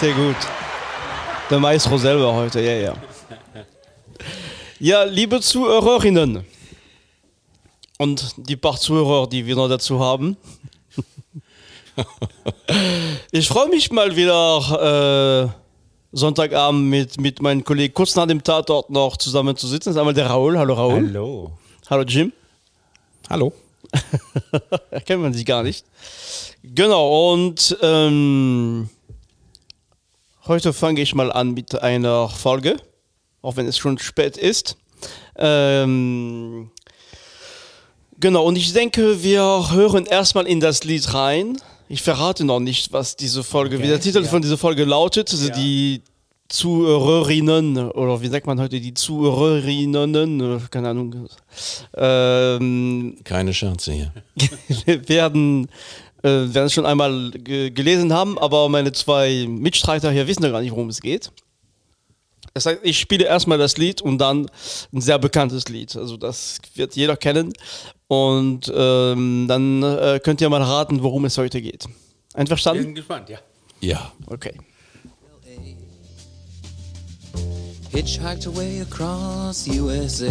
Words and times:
Sehr 0.00 0.14
gut. 0.14 0.36
Der 1.50 1.58
Maestro 1.58 1.98
selber 1.98 2.32
heute, 2.32 2.58
ja, 2.62 2.72
ja. 2.72 2.94
Ja, 4.78 5.02
liebe 5.02 5.42
Zuhörerinnen 5.42 6.42
und 7.98 8.34
die 8.38 8.56
paar 8.56 8.78
Zuhörer, 8.78 9.28
die 9.28 9.44
wir 9.44 9.56
noch 9.56 9.68
dazu 9.68 10.00
haben. 10.00 10.38
Ich 13.30 13.46
freue 13.46 13.68
mich 13.68 13.92
mal 13.92 14.16
wieder 14.16 15.52
äh, 15.52 16.16
Sonntagabend 16.16 16.88
mit, 16.88 17.20
mit 17.20 17.42
meinem 17.42 17.62
Kollegen 17.62 17.92
kurz 17.92 18.16
nach 18.16 18.26
dem 18.26 18.42
Tatort 18.42 18.88
noch 18.88 19.18
zusammen 19.18 19.54
zu 19.54 19.66
sitzen. 19.66 19.90
Das 19.90 19.96
ist 19.96 19.98
einmal 19.98 20.14
der 20.14 20.28
Raoul. 20.30 20.56
Hallo 20.56 20.74
Raoul. 20.74 21.08
Hallo. 21.08 21.52
Hallo 21.90 22.02
Jim. 22.04 22.32
Hallo. 23.28 23.52
Erkennt 24.90 25.22
man 25.22 25.34
sich 25.34 25.44
gar 25.44 25.62
nicht. 25.62 25.84
Genau, 26.62 27.32
und 27.32 27.76
ähm, 27.82 28.88
heute 30.46 30.72
fange 30.72 31.00
ich 31.00 31.14
mal 31.14 31.30
an 31.32 31.52
mit 31.52 31.80
einer 31.82 32.28
Folge, 32.28 32.76
auch 33.42 33.56
wenn 33.56 33.66
es 33.66 33.78
schon 33.78 33.98
spät 33.98 34.36
ist. 34.36 34.76
Ähm, 35.36 36.70
genau, 38.18 38.44
und 38.44 38.56
ich 38.56 38.72
denke, 38.72 39.22
wir 39.22 39.70
hören 39.70 40.06
erstmal 40.06 40.46
in 40.46 40.60
das 40.60 40.84
Lied 40.84 41.12
rein. 41.14 41.56
Ich 41.88 42.02
verrate 42.02 42.44
noch 42.44 42.60
nicht, 42.60 42.92
was 42.92 43.16
diese 43.16 43.42
Folge, 43.42 43.76
Okay, 43.76 43.84
wie 43.84 43.88
der 43.88 44.00
Titel 44.00 44.22
ja. 44.22 44.28
von 44.28 44.42
dieser 44.42 44.58
Folge 44.58 44.84
lautet. 44.84 45.30
Also 45.30 45.48
Ja. 45.48 45.54
die 45.54 46.02
Zuhörerinnen, 46.48 47.78
oder 47.92 48.20
wie 48.22 48.26
sagt 48.28 48.46
man 48.46 48.60
heute, 48.60 48.80
die 48.80 48.92
Zuhörerinnen, 48.92 50.60
keine 50.70 50.88
Ahnung, 50.88 51.28
ähm, 51.96 53.16
Keine 53.22 53.54
Scherze 53.54 53.92
hier. 53.92 54.12
wir 54.84 55.08
werden, 55.08 55.68
äh, 56.22 56.28
werden 56.28 56.66
es 56.66 56.72
schon 56.72 56.86
einmal 56.86 57.30
ge 57.30 57.70
gelesen 57.70 58.12
haben, 58.12 58.38
aber 58.38 58.68
meine 58.68 58.92
zwei 58.92 59.46
Mitstreiter 59.48 60.10
hier 60.10 60.26
wissen 60.26 60.42
ja 60.42 60.50
gar 60.50 60.60
nicht, 60.60 60.72
worum 60.72 60.88
es 60.88 61.00
geht. 61.00 61.30
Das 62.54 62.66
heißt, 62.66 62.80
ich 62.82 62.98
spiele 62.98 63.24
erstmal 63.24 63.58
das 63.58 63.76
Lied 63.76 64.02
und 64.02 64.18
dann 64.18 64.50
ein 64.92 65.00
sehr 65.00 65.18
bekanntes 65.18 65.68
Lied. 65.68 65.94
Also 65.96 66.16
das 66.16 66.58
wird 66.74 66.96
jeder 66.96 67.16
kennen. 67.16 67.52
Und 68.08 68.72
ähm, 68.74 69.46
dann 69.46 69.82
äh, 69.82 70.20
könnt 70.22 70.40
ihr 70.40 70.48
mal 70.48 70.62
raten, 70.62 71.02
worum 71.02 71.24
es 71.26 71.38
heute 71.38 71.62
geht. 71.62 71.86
Wir 71.86 72.40
Einverstanden? 72.40 72.82
sind 72.82 72.94
gespannt, 72.96 73.28
ja. 73.28 73.38
Ja. 73.80 74.12
Okay. 74.26 74.54
Hitchhiked 77.92 78.46
away 78.46 78.82
across 78.82 79.66
USA. 79.68 80.30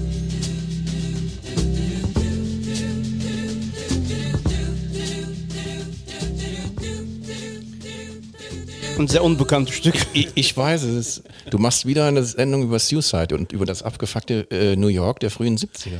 Ein 9.01 9.07
sehr 9.07 9.23
unbekanntes 9.23 9.73
Stück. 9.73 9.95
Ich, 10.13 10.27
ich 10.35 10.55
weiß 10.55 10.83
es. 10.83 11.23
Du 11.49 11.57
machst 11.57 11.87
wieder 11.87 12.05
eine 12.05 12.23
Sendung 12.23 12.61
über 12.61 12.77
Suicide 12.77 13.33
und 13.33 13.51
über 13.51 13.65
das 13.65 13.81
abgefuckte 13.81 14.45
äh, 14.51 14.75
New 14.75 14.89
York 14.89 15.19
der 15.21 15.31
frühen 15.31 15.57
70er. 15.57 15.97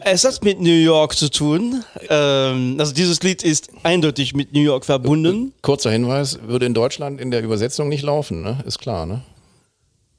Es 0.00 0.24
hat 0.24 0.42
mit 0.42 0.58
New 0.58 0.70
York 0.70 1.14
zu 1.14 1.30
tun. 1.30 1.84
Ähm, 2.08 2.76
also 2.78 2.94
dieses 2.94 3.22
Lied 3.22 3.44
ist 3.44 3.68
eindeutig 3.82 4.34
mit 4.34 4.54
New 4.54 4.62
York 4.62 4.86
verbunden. 4.86 5.52
Kurzer 5.60 5.90
Hinweis, 5.90 6.38
würde 6.40 6.64
in 6.64 6.72
Deutschland 6.72 7.20
in 7.20 7.30
der 7.30 7.42
Übersetzung 7.42 7.90
nicht 7.90 8.02
laufen, 8.02 8.40
ne? 8.40 8.64
Ist 8.64 8.78
klar, 8.78 9.04
ne? 9.04 9.20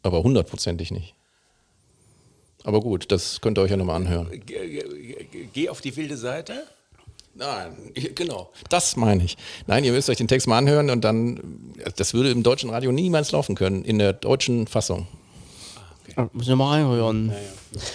Aber 0.03 0.21
hundertprozentig 0.21 0.91
nicht. 0.91 1.15
Aber 2.63 2.79
gut, 2.81 3.11
das 3.11 3.41
könnt 3.41 3.57
ihr 3.57 3.63
euch 3.63 3.71
ja 3.71 3.77
nochmal 3.77 3.95
anhören. 3.95 4.29
Geh 4.45 5.69
auf 5.69 5.81
die 5.81 5.95
wilde 5.97 6.15
Seite. 6.15 6.61
Nein, 7.39 7.91
genau. 8.15 8.49
Das 8.69 8.95
meine 8.97 9.23
ich. 9.23 9.37
Nein, 9.65 9.83
ihr 9.85 9.93
müsst 9.93 10.09
euch 10.09 10.17
den 10.17 10.27
Text 10.27 10.45
mal 10.47 10.57
anhören 10.57 10.89
und 10.89 11.01
dann, 11.05 11.39
das 11.95 12.13
würde 12.13 12.31
im 12.31 12.43
deutschen 12.43 12.69
Radio 12.69 12.91
niemals 12.91 13.31
laufen 13.31 13.55
können, 13.55 13.83
in 13.85 13.97
der 13.97 14.11
deutschen 14.13 14.67
Fassung. 14.67 15.07
Ah, 16.15 16.27
Muss 16.33 16.47
ich 16.49 16.55
mal 16.55 16.71
reinhören. 16.71 17.31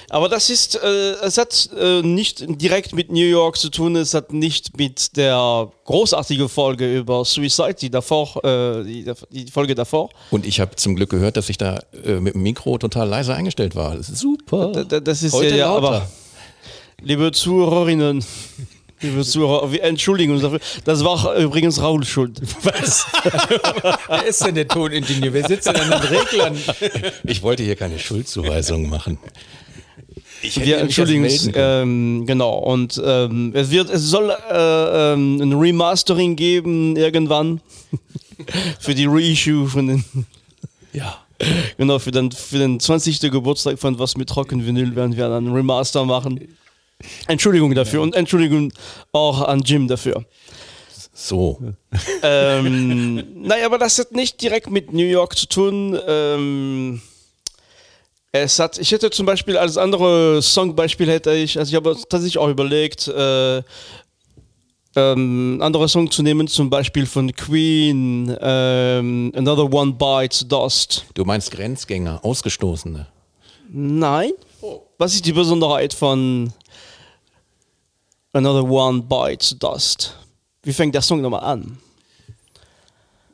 Aber 0.09 0.29
das 0.29 0.49
ist, 0.49 0.77
äh, 0.77 1.13
es 1.23 1.37
hat 1.37 1.69
äh, 1.79 2.01
nicht 2.01 2.45
direkt 2.63 2.95
mit 2.95 3.11
New 3.11 3.27
York 3.27 3.59
zu 3.59 3.69
tun, 3.71 3.97
es 3.97 4.15
hat 4.15 4.33
nicht 4.33 4.79
mit 4.79 5.17
der 5.17 5.71
großartigen 5.85 6.49
Folge 6.49 6.97
über 6.97 7.25
Suicide, 7.25 7.75
die 7.75 7.91
davor, 7.91 8.43
äh, 8.45 8.85
die, 8.85 9.13
die 9.31 9.51
Folge 9.51 9.75
davor. 9.75 10.11
Und 10.31 10.47
ich 10.47 10.61
habe 10.61 10.77
zum 10.77 10.95
Glück 10.95 11.11
gehört, 11.11 11.37
dass 11.37 11.49
ich 11.51 11.59
da 11.59 11.81
äh, 12.05 12.21
mit 12.21 12.35
dem 12.35 12.43
Mikro 12.45 12.79
total 12.79 13.09
leise 13.09 13.35
eingestellt 13.35 13.75
war. 13.75 13.97
Das 13.97 14.09
ist 14.09 14.21
super. 14.21 14.71
Da- 14.73 14.85
da- 14.85 15.01
Das 15.01 15.23
ist 15.25 15.33
Heute 15.35 15.51
ja, 15.51 15.57
ja 15.57 15.75
aber 15.75 16.09
liebe 17.03 17.33
Zuhörerinnen, 17.33 18.25
liebe 19.05 19.25
Zuhörer, 19.25 19.71
wir 19.71 19.83
entschuldigen 19.83 20.33
uns 20.33 20.43
dafür. 20.43 20.61
Das 20.85 21.05
war 21.05 21.37
übrigens 21.37 21.81
Raul 21.81 22.05
schuld. 22.05 22.41
Was? 22.63 23.07
Wer 24.09 24.27
ist 24.27 24.45
denn 24.45 24.55
der 24.55 24.67
Toningenieur? 24.67 25.33
Wer 25.33 25.47
sitzt 25.47 25.69
denn 25.69 25.77
an 25.77 25.91
den 25.91 26.01
Reglern? 26.19 26.59
Ich 27.25 27.43
wollte 27.43 27.63
hier 27.63 27.77
keine 27.77 27.99
Schuldzuweisung 27.99 28.89
machen. 28.89 29.19
Ich 30.43 30.61
Wir 30.63 30.79
entschuldigen 30.79 31.25
uns, 31.25 31.49
ähm, 31.55 32.25
genau. 32.27 32.59
Und 32.59 33.01
ähm, 33.05 33.53
es 33.55 33.71
wird, 33.71 33.89
es 33.89 34.03
soll 34.03 34.31
äh, 34.31 35.13
ähm, 35.13 35.41
ein 35.41 35.53
Remastering 35.55 36.37
geben 36.37 36.97
irgendwann 36.97 37.61
für 38.81 38.95
die 38.95 39.07
Reissue 39.07 39.67
von 39.69 39.87
den, 39.87 40.05
Ja. 40.93 41.19
genau 41.79 41.99
für 41.99 42.11
den 42.11 42.31
für 42.31 42.59
den 42.59 42.79
20. 42.79 43.21
Geburtstag 43.31 43.79
von 43.79 43.99
was 43.99 44.17
mit 44.17 44.29
Trockenvinyl 44.29 44.95
werden 44.95 45.17
wir 45.17 45.29
dann 45.29 45.47
ein 45.47 45.55
Remaster 45.55 46.05
machen. 46.05 46.41
Entschuldigung 47.29 47.75
dafür 47.75 48.03
und 48.03 48.15
Entschuldigung 48.15 48.73
auch 49.13 49.43
an 49.43 49.61
Jim 49.61 49.89
dafür. 49.89 50.25
So. 51.13 51.61
ähm, 52.23 53.25
naja, 53.43 53.67
aber 53.67 53.79
das 53.79 53.99
hat 53.99 54.13
nicht 54.13 54.43
direkt 54.43 54.71
mit 54.71 54.93
New 54.93 55.05
York 55.05 55.37
zu 55.37 55.47
tun. 55.47 55.99
Ähm, 56.07 57.01
es 58.33 58.59
hat, 58.59 58.79
ich 58.79 58.91
hätte 58.91 59.11
zum 59.11 59.27
Beispiel 59.27 59.57
als 59.57 59.79
andere 59.79 60.43
Songbeispiel 60.43 61.09
hätte 61.09 61.33
ich, 61.35 61.57
also 61.57 61.71
ich 61.71 61.77
habe 61.77 61.97
tatsächlich 62.09 62.39
auch 62.39 62.49
überlegt, 62.49 63.07
äh, 63.07 63.63
ähm, 64.97 65.59
andere 65.61 65.89
Song 65.89 66.11
zu 66.11 66.23
nehmen, 66.23 66.49
zum 66.49 66.71
Beispiel 66.71 67.07
von 67.07 67.33
Queen, 67.33 68.37
ähm, 68.41 69.33
Another 69.37 69.73
One 69.73 69.93
Bites 69.93 70.47
Dust. 70.49 71.05
Du 71.15 71.25
meinst 71.25 71.51
Grenzgänger, 71.53 72.25
Ausgestoßene. 72.25 73.07
Nein. 73.71 74.33
Was 74.99 75.15
ist 75.15 75.27
die 75.27 75.33
Besonderheit 75.33 75.95
von 75.95 76.53
Another 78.35 78.65
One 78.65 79.03
Bites 79.03 79.57
Dust? 79.59 80.17
Wie 80.65 80.73
fängt 80.73 80.95
der 80.95 81.03
Song 81.03 81.21
nochmal 81.21 81.45
an? 81.45 81.79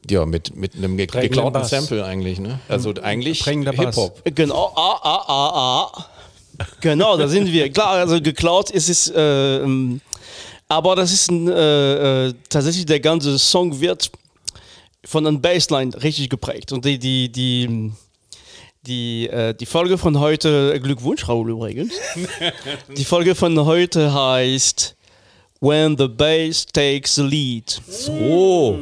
Ja, 0.08 0.26
mit, 0.26 0.54
mit 0.54 0.74
einem 0.76 0.96
ge 0.98 1.06
Prägender 1.06 1.28
geklauten 1.28 1.52
Bass. 1.54 1.70
Sample 1.70 2.04
eigentlich, 2.04 2.38
ne? 2.38 2.60
Also 2.68 2.92
eigentlich 3.02 3.40
Prägender 3.40 3.72
Bass. 3.72 3.96
Hip-Hop. 3.96 4.22
Genau, 4.34 4.72
ah, 4.76 5.00
ah, 5.02 5.24
ah, 5.26 5.92
ah. 5.94 6.06
Genau, 6.82 7.16
da 7.16 7.28
sind 7.28 7.50
wir. 7.50 7.72
Klar, 7.72 7.92
also 7.92 8.20
geklaut 8.20 8.70
ist 8.70 8.90
es, 8.90 9.10
äh, 9.10 9.62
ähm, 9.62 10.02
aber 10.68 10.96
das 10.96 11.12
ist 11.12 11.30
ein, 11.30 11.48
äh, 11.48 12.26
äh, 12.26 12.34
tatsächlich 12.50 12.84
der 12.84 13.00
ganze 13.00 13.38
Song 13.38 13.80
wird 13.80 14.10
von 15.04 15.26
einem 15.26 15.40
Bassline 15.40 15.94
richtig 16.02 16.28
geprägt. 16.28 16.72
Und 16.72 16.84
die, 16.84 16.98
die, 16.98 17.32
die, 17.32 17.90
die, 18.86 19.28
äh, 19.28 19.54
die 19.54 19.66
Folge 19.66 19.98
von 19.98 20.18
heute, 20.18 20.78
Glückwunsch, 20.80 21.28
Raoul 21.28 21.50
übrigens. 21.50 21.92
die 22.96 23.04
Folge 23.04 23.34
von 23.34 23.58
heute 23.64 24.12
heißt 24.12 24.96
When 25.60 25.96
the 25.98 26.08
Bass 26.08 26.66
Takes 26.66 27.16
the 27.16 27.22
Lead. 27.22 27.80
So. 27.86 28.78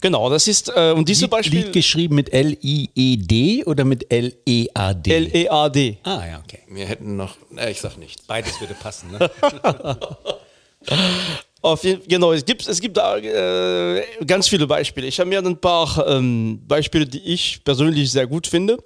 Genau, 0.00 0.30
das 0.30 0.46
ist, 0.46 0.70
äh, 0.74 0.92
und 0.92 1.08
diese 1.08 1.22
Lied, 1.22 1.30
Beispiel. 1.30 1.60
Lied 1.60 1.72
geschrieben 1.72 2.14
mit 2.14 2.32
L-I-E-D 2.32 3.64
oder 3.64 3.84
mit 3.84 4.12
L-E-A-D? 4.12 5.12
L-E-A-D. 5.12 5.98
ah, 6.04 6.24
ja, 6.24 6.38
okay. 6.38 6.60
Wir 6.68 6.86
hätten 6.86 7.16
noch, 7.16 7.36
äh, 7.56 7.70
ich 7.70 7.80
sag 7.80 7.96
nichts. 7.96 8.22
Beides 8.22 8.60
würde 8.60 8.74
passen, 8.74 9.10
ne? 9.10 9.30
Auf 11.68 11.84
jeden, 11.84 12.02
genau, 12.08 12.32
es 12.32 12.44
gibt, 12.46 12.66
es 12.66 12.80
gibt 12.80 12.96
da 12.96 13.18
äh, 13.18 14.02
ganz 14.26 14.48
viele 14.48 14.66
Beispiele. 14.66 15.06
Ich 15.06 15.20
habe 15.20 15.28
mir 15.28 15.38
ein 15.38 15.60
paar 15.60 16.06
ähm, 16.08 16.60
Beispiele, 16.66 17.04
die 17.04 17.18
ich 17.18 17.62
persönlich 17.62 18.10
sehr 18.10 18.26
gut 18.26 18.46
finde. 18.46 18.78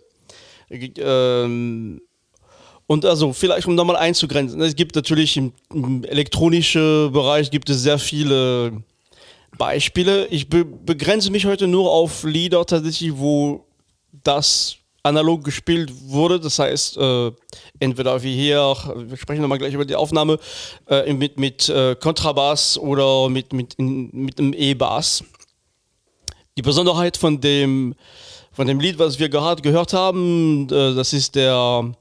Ähm, 0.68 2.00
und 2.88 3.04
also 3.04 3.32
vielleicht 3.32 3.68
um 3.68 3.76
nochmal 3.76 3.94
einzugrenzen, 3.96 4.60
es 4.62 4.74
gibt 4.74 4.96
natürlich 4.96 5.36
im, 5.36 5.52
im 5.72 6.02
elektronischen 6.02 7.12
Bereich 7.12 7.52
gibt 7.52 7.70
es 7.70 7.82
sehr 7.82 8.00
viele 8.00 8.82
Beispiele. 9.56 10.26
Ich 10.26 10.48
be 10.48 10.64
begrenze 10.64 11.30
mich 11.30 11.46
heute 11.46 11.68
nur 11.68 11.88
auf 11.88 12.24
Lieder 12.24 12.66
tatsächlich, 12.66 13.12
wo 13.16 13.64
das 14.24 14.76
analog 15.02 15.44
gespielt 15.44 15.92
wurde. 16.06 16.40
Das 16.40 16.58
heißt, 16.58 16.96
äh, 16.96 17.32
entweder 17.80 18.22
wie 18.22 18.34
hier, 18.34 18.74
wir 18.96 19.16
sprechen 19.16 19.42
nochmal 19.42 19.58
gleich 19.58 19.74
über 19.74 19.84
die 19.84 19.96
Aufnahme, 19.96 20.38
äh, 20.88 21.12
mit, 21.12 21.38
mit 21.38 21.68
äh, 21.68 21.96
Kontrabass 21.96 22.78
oder 22.78 23.28
mit, 23.28 23.52
mit, 23.52 23.74
in, 23.74 24.10
mit 24.12 24.38
einem 24.38 24.52
E-Bass. 24.52 25.24
Die 26.56 26.62
Besonderheit 26.62 27.16
von 27.16 27.40
dem, 27.40 27.94
von 28.52 28.66
dem 28.66 28.78
Lied, 28.78 28.98
was 28.98 29.18
wir 29.18 29.28
gehört, 29.28 29.62
gehört 29.62 29.92
haben, 29.92 30.68
äh, 30.70 30.94
das 30.94 31.12
ist 31.12 31.34
der 31.34 31.94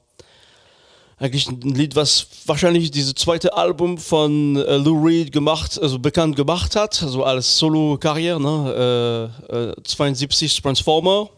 eigentlich 1.18 1.46
ein 1.46 1.60
Lied, 1.60 1.94
was 1.94 2.26
wahrscheinlich 2.46 2.90
diese 2.90 3.14
zweite 3.14 3.56
Album 3.56 3.96
von 3.96 4.56
äh, 4.56 4.76
Lou 4.76 5.06
Reed 5.06 5.30
gemacht, 5.30 5.78
also 5.80 6.00
bekannt 6.00 6.34
gemacht 6.34 6.74
hat, 6.74 7.00
also 7.00 7.22
als 7.22 7.58
Solo-Karriere, 7.58 8.40
ne? 8.40 9.30
äh, 9.50 9.70
äh, 9.70 9.74
72 9.84 10.60
Transformer. 10.60 11.30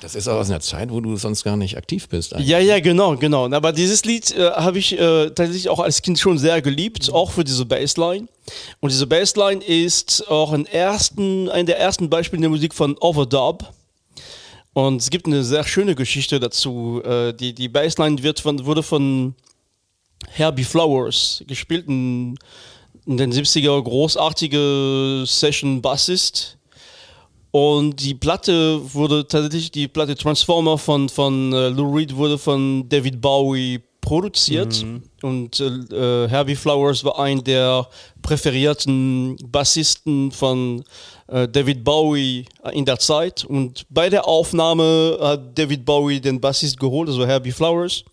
Das 0.00 0.14
ist 0.14 0.28
auch 0.28 0.36
aus 0.36 0.50
einer 0.50 0.60
Zeit, 0.60 0.90
wo 0.90 1.00
du 1.00 1.16
sonst 1.16 1.44
gar 1.44 1.56
nicht 1.56 1.76
aktiv 1.76 2.08
bist. 2.08 2.34
Eigentlich. 2.34 2.48
Ja, 2.48 2.58
ja, 2.58 2.80
genau, 2.80 3.16
genau. 3.16 3.50
Aber 3.50 3.72
dieses 3.72 4.04
Lied 4.04 4.36
äh, 4.36 4.50
habe 4.50 4.78
ich 4.78 4.92
äh, 4.92 5.26
tatsächlich 5.30 5.68
auch 5.68 5.80
als 5.80 6.02
Kind 6.02 6.18
schon 6.18 6.38
sehr 6.38 6.62
geliebt, 6.62 7.12
auch 7.12 7.30
für 7.30 7.44
diese 7.44 7.66
Bassline. 7.66 8.28
Und 8.80 8.92
diese 8.92 9.06
Bassline 9.06 9.62
ist 9.62 10.28
auch 10.28 10.52
ein, 10.52 10.66
ersten, 10.66 11.48
ein 11.48 11.66
der 11.66 11.78
ersten 11.78 12.08
Beispiele 12.10 12.38
in 12.38 12.42
der 12.42 12.50
Musik 12.50 12.74
von 12.74 12.96
Overdub. 12.98 13.72
Und 14.72 15.00
es 15.00 15.10
gibt 15.10 15.26
eine 15.26 15.42
sehr 15.42 15.64
schöne 15.64 15.94
Geschichte 15.94 16.40
dazu. 16.40 17.02
Äh, 17.04 17.34
die, 17.34 17.54
die 17.54 17.68
Bassline 17.68 18.22
wird 18.22 18.40
von, 18.40 18.64
wurde 18.64 18.82
von 18.82 19.34
Herbie 20.28 20.64
Flowers 20.64 21.42
gespielt, 21.46 21.88
ein, 21.88 22.38
in 23.06 23.16
den 23.16 23.32
70er 23.32 23.82
großartige 23.82 25.24
Session-Bassist. 25.26 26.56
Und 27.52 27.96
die 27.96 28.14
Platte 28.14 28.80
wurde 28.94 29.26
tatsächlich, 29.26 29.72
die 29.72 29.88
Platte 29.88 30.14
Transformer 30.14 30.78
von, 30.78 31.08
von 31.08 31.52
äh, 31.52 31.68
Lou 31.68 31.94
Reed 31.94 32.14
wurde 32.14 32.38
von 32.38 32.88
David 32.88 33.20
Bowie 33.20 33.80
produziert. 34.00 34.84
Und 35.22 35.60
äh, 35.60 36.28
Herbie 36.28 36.56
Flowers 36.56 37.04
war 37.04 37.18
ein 37.18 37.42
der 37.44 37.86
präferierten 38.22 39.36
Bassisten 39.44 40.32
von 40.32 40.84
äh, 41.26 41.48
David 41.48 41.84
Bowie 41.84 42.46
in 42.72 42.84
der 42.84 42.98
Zeit. 42.98 43.44
Und 43.44 43.84
bei 43.90 44.08
der 44.08 44.26
Aufnahme 44.26 45.18
hat 45.20 45.58
David 45.58 45.84
Bowie 45.84 46.20
den 46.20 46.40
Bassist 46.40 46.78
geholt, 46.78 47.08
also 47.08 47.26
Herbie 47.26 47.52
Flowers, 47.52 48.04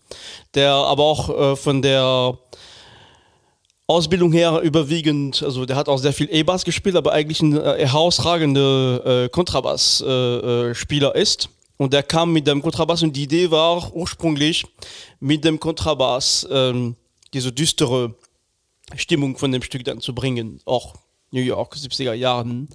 der 0.54 0.72
aber 0.72 1.04
auch 1.04 1.52
äh, 1.52 1.56
von 1.56 1.80
der 1.80 2.36
Ausbildung 3.90 4.32
her 4.32 4.60
überwiegend, 4.60 5.42
also 5.42 5.64
der 5.64 5.74
hat 5.74 5.88
auch 5.88 5.96
sehr 5.96 6.12
viel 6.12 6.28
E-Bass 6.30 6.64
gespielt, 6.64 6.94
aber 6.94 7.12
eigentlich 7.12 7.40
ein 7.40 7.56
äh, 7.56 7.86
herausragender 7.86 9.24
äh, 9.24 9.28
Kontrabass-Spieler 9.30 11.14
äh, 11.14 11.18
äh, 11.18 11.22
ist. 11.22 11.48
Und 11.78 11.94
der 11.94 12.02
kam 12.02 12.34
mit 12.34 12.46
dem 12.46 12.60
Kontrabass 12.60 13.02
und 13.02 13.16
die 13.16 13.22
Idee 13.22 13.50
war 13.50 13.94
ursprünglich 13.94 14.66
mit 15.20 15.42
dem 15.42 15.58
Kontrabass 15.58 16.46
ähm, 16.50 16.96
diese 17.32 17.50
düstere 17.50 18.14
Stimmung 18.94 19.38
von 19.38 19.52
dem 19.52 19.62
Stück 19.62 19.84
dann 19.84 20.00
zu 20.00 20.14
bringen, 20.14 20.60
auch 20.66 20.94
New 21.30 21.40
York, 21.40 21.74
70er 21.74 22.14
Jahren. 22.14 22.68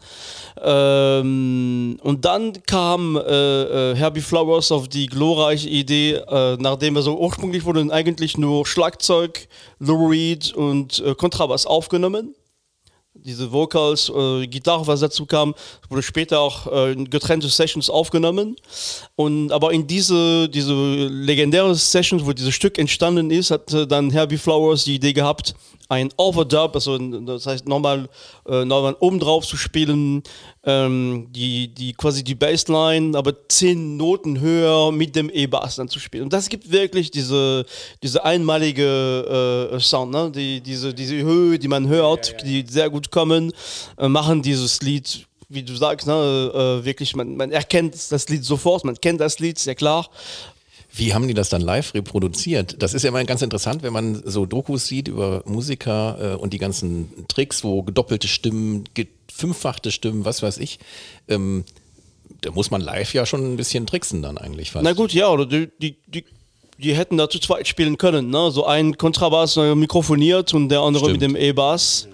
Ähm, 0.61 1.97
und 2.03 2.25
dann 2.25 2.53
kam 2.65 3.15
äh, 3.15 3.21
äh, 3.21 3.95
Herbie 3.95 4.21
Flowers 4.21 4.71
auf 4.71 4.87
die 4.87 5.07
glorreiche 5.07 5.69
Idee, 5.69 6.13
äh, 6.13 6.57
nachdem 6.59 6.95
er 6.95 7.01
so 7.01 7.17
ursprünglich 7.17 7.65
wurden 7.65 7.91
eigentlich 7.91 8.37
nur 8.37 8.65
Schlagzeug, 8.67 9.47
Lou 9.79 10.07
Reed 10.07 10.53
und 10.53 10.99
äh, 10.99 11.15
Kontrabass 11.15 11.65
aufgenommen. 11.65 12.35
Diese 13.15 13.51
Vocals, 13.51 14.09
äh, 14.09 14.47
Gitarre, 14.47 14.85
was 14.85 14.99
dazu 14.99 15.25
kam, 15.25 15.55
wurde 15.87 16.03
später 16.03 16.39
auch 16.39 16.67
äh, 16.71 16.91
in 16.91 17.09
getrennte 17.09 17.47
Sessions 17.47 17.89
aufgenommen. 17.89 18.55
Und 19.15 19.51
aber 19.51 19.71
in 19.71 19.87
diese, 19.87 20.49
diese 20.49 20.73
legendäre 20.73 21.73
Session, 21.75 22.25
wo 22.25 22.33
dieses 22.33 22.53
Stück 22.53 22.77
entstanden 22.77 23.31
ist, 23.31 23.51
hat 23.51 23.73
dann 23.89 24.09
Herbie 24.09 24.37
Flowers 24.37 24.83
die 24.83 24.95
Idee 24.95 25.13
gehabt, 25.13 25.53
ein 25.93 26.09
Overdub, 26.17 26.75
also 26.75 26.97
das 26.97 27.45
heißt 27.45 27.67
nochmal 27.67 28.09
äh, 28.47 28.65
nochmal 28.65 28.95
oben 28.99 29.19
drauf 29.19 29.45
zu 29.45 29.57
spielen, 29.57 30.23
ähm, 30.65 31.27
die, 31.31 31.67
die 31.67 31.93
quasi 31.93 32.23
die 32.23 32.35
Bassline, 32.35 33.17
aber 33.17 33.47
zehn 33.47 33.97
Noten 33.97 34.39
höher 34.39 34.91
mit 34.91 35.15
dem 35.15 35.29
E-Bass 35.29 35.75
dann 35.75 35.89
zu 35.89 35.99
spielen. 35.99 36.25
Und 36.25 36.33
das 36.33 36.49
gibt 36.49 36.71
wirklich 36.71 37.11
diese, 37.11 37.65
diese 38.01 38.23
einmalige 38.25 39.69
äh, 39.71 39.79
Sound, 39.79 40.11
ne? 40.11 40.31
die, 40.31 40.61
diese, 40.61 40.93
diese 40.93 41.15
Höhe, 41.15 41.59
die 41.59 41.67
man 41.67 41.87
hört, 41.87 42.35
die 42.45 42.65
sehr 42.67 42.89
gut 42.89 43.11
kommen, 43.11 43.51
äh, 43.97 44.07
machen 44.07 44.41
dieses 44.41 44.81
Lied 44.81 45.27
wie 45.49 45.61
du 45.61 45.75
sagst, 45.75 46.07
ne, 46.07 46.13
äh, 46.13 46.83
wirklich, 46.83 47.15
man, 47.15 47.35
man 47.35 47.51
erkennt 47.51 47.93
das 48.11 48.27
Lied 48.27 48.43
sofort, 48.43 48.85
man 48.85 48.99
kennt 48.99 49.21
das 49.21 49.37
Lied, 49.37 49.59
sehr 49.59 49.75
klar. 49.75 50.09
Wie 50.95 51.15
haben 51.15 51.27
die 51.27 51.33
das 51.33 51.49
dann 51.49 51.61
live 51.61 51.95
reproduziert? 51.95 52.75
Das 52.83 52.93
ist 52.93 53.01
ja 53.01 53.09
immer 53.09 53.23
ganz 53.23 53.41
interessant, 53.41 53.81
wenn 53.81 53.93
man 53.93 54.21
so 54.25 54.45
Dokus 54.45 54.85
sieht 54.85 55.07
über 55.07 55.41
Musiker 55.45 56.33
äh, 56.33 56.35
und 56.35 56.53
die 56.53 56.59
ganzen 56.59 57.25
Tricks, 57.27 57.63
wo 57.63 57.81
gedoppelte 57.81 58.27
Stimmen, 58.27 58.83
gefünffachte 58.93 59.91
Stimmen, 59.91 60.23
was 60.23 60.43
weiß 60.43 60.59
ich. 60.59 60.77
Ähm, 61.27 61.63
da 62.41 62.51
muss 62.51 62.69
man 62.69 62.81
live 62.81 63.11
ja 63.15 63.25
schon 63.25 63.53
ein 63.53 63.57
bisschen 63.57 63.87
tricksen 63.87 64.21
dann 64.21 64.37
eigentlich 64.37 64.69
fast. 64.69 64.83
Na 64.83 64.93
gut, 64.93 65.13
ja, 65.13 65.29
oder 65.29 65.47
die, 65.47 65.69
die, 65.79 65.97
die, 66.05 66.25
die 66.83 66.95
hätten 66.95 67.17
da 67.17 67.29
zu 67.29 67.39
zweit 67.39 67.67
spielen 67.67 67.97
können. 67.97 68.29
Ne? 68.29 68.51
So 68.51 68.65
ein 68.65 68.97
Kontrabass 68.97 69.55
mikrofoniert 69.55 70.53
und 70.53 70.69
der 70.69 70.81
andere 70.81 71.05
Stimmt. 71.05 71.21
mit 71.21 71.29
dem 71.29 71.35
E-Bass. 71.35 72.07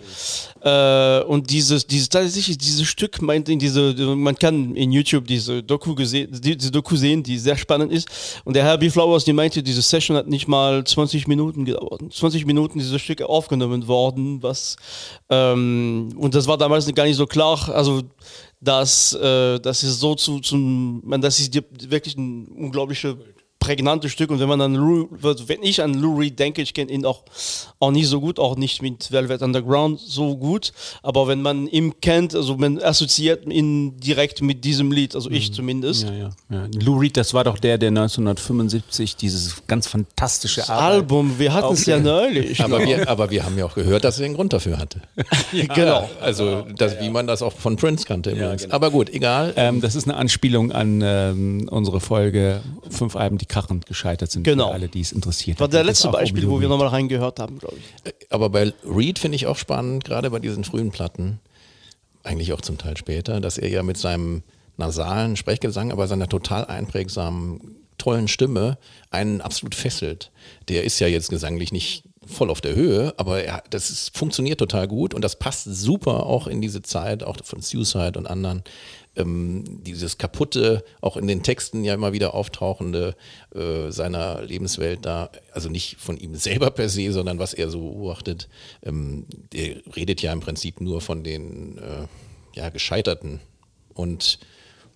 Äh, 0.62 1.22
und 1.24 1.50
dieses, 1.50 1.88
dieses, 1.88 2.10
tatsächlich 2.10 2.58
dieses 2.58 2.86
Stück 2.86 3.22
meint 3.22 3.48
in 3.48 3.60
diese, 3.60 3.94
man 4.16 4.36
kann 4.36 4.76
in 4.76 4.92
YouTube 4.92 5.26
diese 5.26 5.64
Doku 5.64 5.96
gesehen, 5.96 6.30
diese 6.32 6.72
Doku 6.72 6.96
sehen, 6.96 7.24
die 7.24 7.38
sehr 7.38 7.58
spannend 7.58 7.92
ist. 7.92 8.10
Und 8.44 8.56
der 8.56 8.66
Herbie 8.66 8.90
Flowers, 8.90 9.24
die 9.24 9.34
meinte, 9.34 9.64
diese 9.64 9.82
Session 9.82 10.18
hat 10.18 10.28
nicht 10.28 10.48
mal 10.48 10.84
20 10.84 11.28
Minuten 11.28 11.64
gedauert. 11.64 12.02
20 12.12 12.46
Minuten 12.46 12.80
dieses 12.80 13.02
Stück 13.02 13.22
aufgenommen 13.22 13.88
worden, 13.88 14.44
was 14.44 14.76
ähm, 15.30 16.14
und 16.18 16.36
das 16.36 16.48
war 16.48 16.58
damals 16.58 16.94
gar 16.94 17.06
nicht 17.06 17.16
so 17.18 17.26
klar. 17.26 17.70
Also 17.70 18.02
dass 18.62 19.14
äh, 19.14 19.60
das 19.60 19.84
ist 19.84 20.00
so 20.00 20.16
zu, 20.16 20.40
zum, 20.40 21.02
man, 21.06 21.22
das 21.22 21.40
ist 21.40 21.54
wirklich 21.90 22.18
ein 22.18 22.48
unglaublicher 22.48 23.16
prägnantes 23.60 24.12
Stück 24.12 24.32
und 24.32 24.40
wenn 24.40 24.48
man 24.48 24.62
an 24.62 24.76
Lou, 24.76 25.10
also 25.22 25.50
wenn 25.50 25.62
ich 25.64 25.82
an 25.82 25.94
Lou 25.94 26.18
Reed 26.18 26.40
denke, 26.40 26.62
ich 26.62 26.74
kenne 26.74 26.92
ihn 26.92 27.06
auch, 27.06 27.24
auch 27.80 27.92
nicht 27.92 28.08
so 28.08 28.22
gut, 28.22 28.40
auch 28.40 28.56
nicht 28.56 28.82
mit 28.82 29.12
Velvet 29.12 29.42
Underground 29.42 30.00
so 30.00 30.38
gut, 30.38 30.72
aber 31.04 31.28
wenn 31.28 31.42
man 31.42 31.68
ihn 31.68 32.00
kennt, 32.02 32.34
also 32.36 32.56
man 32.56 32.82
assoziiert 32.82 33.46
ihn 33.46 34.00
direkt 34.00 34.42
mit 34.42 34.64
diesem 34.64 34.92
Lied, 34.92 35.16
also 35.16 35.30
ich 35.30 35.54
zumindest. 35.54 36.04
Ja, 36.04 36.14
ja, 36.14 36.30
ja. 36.50 36.68
Lou 36.82 37.00
Reed, 37.00 37.18
das 37.18 37.34
war 37.34 37.44
doch 37.44 37.60
der, 37.60 37.78
der 37.78 37.90
1975 37.90 39.16
dieses 39.18 39.68
ganz 39.68 39.88
fantastische 39.88 40.70
Album, 40.70 41.38
wir 41.38 41.54
hatten 41.54 41.74
es 41.74 41.86
ja 41.86 42.00
neulich. 42.00 42.60
aber, 42.64 42.80
wir, 42.80 43.10
aber 43.10 43.30
wir 43.30 43.44
haben 43.44 43.58
ja 43.58 43.66
auch 43.66 43.76
gehört, 43.76 44.04
dass 44.04 44.20
er 44.20 44.26
einen 44.26 44.36
Grund 44.36 44.54
dafür 44.54 44.78
hatte. 44.78 45.02
genau. 45.52 46.10
Also, 46.22 46.66
das, 46.78 47.00
wie 47.02 47.10
man 47.10 47.28
das 47.28 47.42
auch 47.42 47.54
von 47.54 47.76
Prince 47.76 48.06
kannte 48.06 48.32
übrigens. 48.32 48.72
Aber 48.72 48.90
gut, 48.90 49.10
egal. 49.10 49.54
Ähm, 49.58 49.82
das 49.82 49.96
ist 49.96 50.08
eine 50.08 50.16
Anspielung 50.18 50.72
an 50.72 51.02
ähm, 51.04 51.68
unsere 51.70 52.00
Folge 52.00 52.62
Fünf 52.90 53.16
Alben, 53.16 53.38
die 53.38 53.49
krachend 53.50 53.86
gescheitert 53.86 54.32
sind. 54.32 54.44
Genau. 54.44 54.68
Für 54.68 54.74
alle, 54.74 54.88
die 54.88 55.02
es 55.02 55.12
interessiert. 55.12 55.60
War 55.60 55.68
der 55.68 55.84
letzte 55.84 56.08
um 56.08 56.14
Beispiel, 56.14 56.48
wo 56.48 56.62
wir 56.62 56.70
nochmal 56.70 56.88
reingehört 56.88 57.40
haben, 57.40 57.60
glaube 57.60 57.76
ich. 57.78 58.32
Aber 58.32 58.50
bei 58.50 58.72
Reed 58.86 59.20
finde 59.20 59.36
ich 59.36 59.48
auch 59.48 59.58
spannend, 59.58 60.06
gerade 60.06 60.30
bei 60.30 60.40
diesen 60.40 60.64
frühen 60.64 60.92
Platten, 60.92 61.40
eigentlich 62.24 62.54
auch 62.54 62.62
zum 62.62 62.78
Teil 62.78 62.96
später, 62.96 63.42
dass 63.42 63.58
er 63.58 63.70
ja 63.70 63.84
mit 63.84 63.98
seinem 63.98 64.44
nasalen 64.78 65.36
Sprechgesang, 65.36 65.92
aber 65.92 66.08
seiner 66.08 66.30
total 66.30 66.66
einprägsamen, 66.66 67.76
tollen 67.98 68.28
Stimme 68.28 68.78
einen 69.12 69.42
absolut 69.42 69.76
fesselt. 69.76 70.32
Der 70.70 70.84
ist 70.86 71.00
ja 71.00 71.08
jetzt 71.08 71.30
gesanglich 71.30 71.72
nicht 71.72 72.04
voll 72.26 72.50
auf 72.50 72.62
der 72.62 72.76
Höhe, 72.76 73.14
aber 73.18 73.44
er, 73.44 73.64
das 73.70 73.90
ist, 73.90 74.18
funktioniert 74.18 74.60
total 74.60 74.88
gut 74.88 75.14
und 75.14 75.24
das 75.24 75.38
passt 75.38 75.66
super 75.66 76.26
auch 76.26 76.48
in 76.48 76.62
diese 76.62 76.82
Zeit, 76.82 77.24
auch 77.24 77.38
von 77.44 77.62
Suicide 77.62 78.18
und 78.18 78.28
anderen. 78.28 78.64
Ähm, 79.20 79.84
dieses 79.84 80.18
kaputte, 80.18 80.84
auch 81.02 81.18
in 81.18 81.28
den 81.28 81.44
Texten 81.44 81.84
ja 81.84 81.94
immer 81.94 82.14
wieder 82.14 82.34
auftauchende 82.34 83.16
äh, 83.54 83.92
seiner 83.92 84.42
Lebenswelt 84.42 85.06
da, 85.06 85.30
also 85.52 85.70
nicht 85.70 85.98
von 85.98 86.18
ihm 86.18 86.36
selber 86.36 86.72
per 86.72 86.90
se, 86.90 87.12
sondern 87.12 87.38
was 87.38 87.54
er 87.54 87.70
so 87.70 87.80
beobachtet. 87.80 88.50
Ähm, 88.84 89.26
der 89.54 89.78
redet 89.96 90.22
ja 90.22 90.34
im 90.34 90.40
Prinzip 90.40 90.82
nur 90.82 91.02
von 91.02 91.24
den 91.24 91.78
äh, 91.78 92.08
ja, 92.54 92.70
gescheiterten 92.70 93.40
Und 93.94 94.40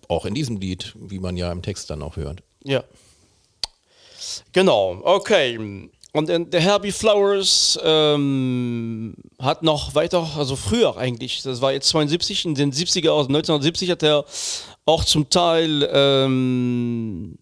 auch 0.08 0.26
in 0.26 0.34
diesem 0.34 0.58
Lied, 0.58 0.94
wie 0.96 1.20
man 1.20 1.38
ja 1.38 1.52
im 1.52 1.62
Text 1.62 1.90
dann 1.90 2.02
auch 2.02 2.16
hört. 2.16 2.44
Ja. 2.64 2.84
Genau, 4.54 5.02
okay. 5.04 5.90
Und 6.16 6.28
der 6.28 6.62
Herbie 6.62 6.92
Flowers 6.92 7.80
ähm, 7.84 9.16
hat 9.40 9.64
noch 9.64 9.96
weiter, 9.96 10.30
also 10.38 10.56
früher 10.56 10.96
eigentlich, 10.96 11.42
das 11.42 11.60
war 11.60 11.74
jetzt 11.74 11.90
72, 11.90 12.46
in 12.46 12.54
den 12.54 12.72
70er, 12.72 13.10
also 13.10 13.30
1970 13.30 13.90
hat 13.90 14.04
er 14.04 14.24
auch 14.86 15.04
zum 15.06 15.32
Teil 15.32 15.90
ähm, 15.92 17.40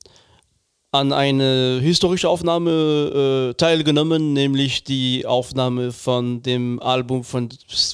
an 0.92 1.12
eine 1.12 1.80
historische 1.82 2.30
Aufnahme 2.30 3.50
äh, 3.52 3.54
teilgenommen, 3.56 4.32
nämlich 4.32 4.86
die 4.86 5.26
Aufnahme 5.26 5.92
von 5.92 6.42
dem 6.42 6.82
Album 6.82 7.26
von, 7.26 7.50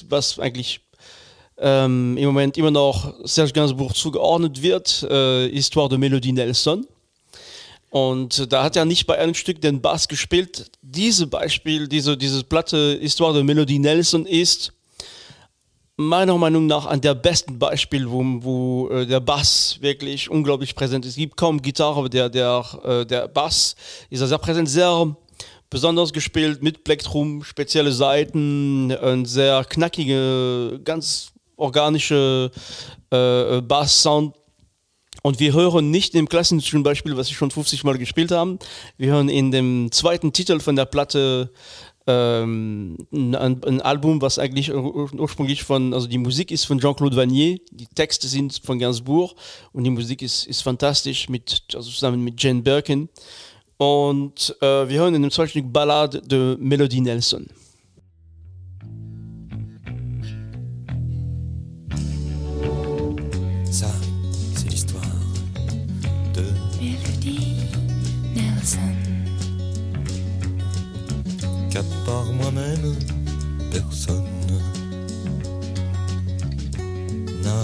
was 0.08 0.38
eigentlich 0.38 0.80
ähm, 1.58 2.16
im 2.16 2.26
Moment 2.26 2.56
immer 2.56 2.70
noch 2.70 3.14
Serge 3.24 3.52
Gainsbourg 3.52 3.96
zugeordnet 3.96 4.62
wird, 4.62 5.02
äh, 5.10 5.48
Histoire 5.48 5.88
de 5.88 5.98
Melody 5.98 6.30
Nelson. 6.30 6.86
Und 7.90 8.52
da 8.52 8.64
hat 8.64 8.76
er 8.76 8.84
nicht 8.84 9.06
bei 9.06 9.18
einem 9.18 9.34
Stück 9.34 9.60
den 9.60 9.80
Bass 9.80 10.08
gespielt. 10.08 10.70
Diese 10.82 11.26
Beispiel, 11.26 11.88
diese, 11.88 12.16
diese 12.16 12.44
Platte 12.44 12.98
Histoire 13.00 13.32
de 13.32 13.42
Melody 13.42 13.78
Nelson 13.78 14.26
ist 14.26 14.72
meiner 15.96 16.38
Meinung 16.38 16.66
nach 16.66 16.86
ein 16.86 17.00
der 17.00 17.14
besten 17.14 17.58
Beispiele, 17.58 18.10
wo, 18.10 18.22
wo 18.40 18.88
äh, 18.88 19.06
der 19.06 19.20
Bass 19.20 19.78
wirklich 19.80 20.30
unglaublich 20.30 20.74
präsent 20.74 21.04
ist. 21.04 21.12
Es 21.12 21.16
gibt 21.16 21.36
kaum 21.36 21.60
Gitarre, 21.60 21.98
aber 21.98 22.08
der, 22.08 22.28
der, 22.28 22.64
äh, 22.84 23.04
der 23.04 23.26
Bass 23.26 23.74
ist 24.08 24.20
sehr 24.20 24.38
präsent, 24.38 24.68
sehr 24.68 25.16
besonders 25.70 26.12
gespielt 26.12 26.62
mit 26.62 26.84
Plektrum, 26.84 27.42
spezielle 27.42 27.92
Seiten, 27.92 28.92
ein 28.92 29.26
sehr 29.26 29.64
knackige, 29.64 30.80
ganz 30.84 31.32
organische 31.56 32.50
äh, 33.10 33.60
Bass-Sound 33.60 34.34
und 35.22 35.40
wir 35.40 35.52
hören 35.52 35.90
nicht 35.90 36.14
im 36.14 36.28
klassischen 36.28 36.82
Beispiel, 36.82 37.16
was 37.16 37.28
ich 37.28 37.36
schon 37.36 37.50
50 37.50 37.84
Mal 37.84 37.98
gespielt 37.98 38.30
habe. 38.30 38.58
Wir 38.96 39.12
hören 39.12 39.28
in 39.28 39.50
dem 39.50 39.90
zweiten 39.90 40.32
Titel 40.32 40.60
von 40.60 40.76
der 40.76 40.84
Platte 40.84 41.50
ähm, 42.06 42.96
ein, 43.12 43.34
ein, 43.34 43.80
Album, 43.82 44.22
was 44.22 44.38
eigentlich 44.38 44.72
ursprünglich 44.72 45.62
von, 45.62 45.92
also 45.92 46.06
die 46.06 46.18
Musik 46.18 46.50
ist 46.50 46.64
von 46.64 46.78
Jean-Claude 46.78 47.16
Vanier, 47.16 47.58
die 47.70 47.86
Texte 47.86 48.28
sind 48.28 48.60
von 48.64 48.78
Gainsbourg 48.78 49.34
und 49.72 49.84
die 49.84 49.90
Musik 49.90 50.22
ist, 50.22 50.46
ist 50.46 50.62
fantastisch 50.62 51.28
mit, 51.28 51.62
also 51.74 51.90
zusammen 51.90 52.24
mit 52.24 52.42
Jane 52.42 52.62
Birkin. 52.62 53.08
Und 53.76 54.56
äh, 54.60 54.88
wir 54.88 55.00
hören 55.00 55.14
in 55.14 55.22
dem 55.22 55.30
zweiten 55.30 55.70
Ballade 55.70 56.22
de 56.22 56.56
Melody 56.58 57.00
Nelson. 57.00 57.46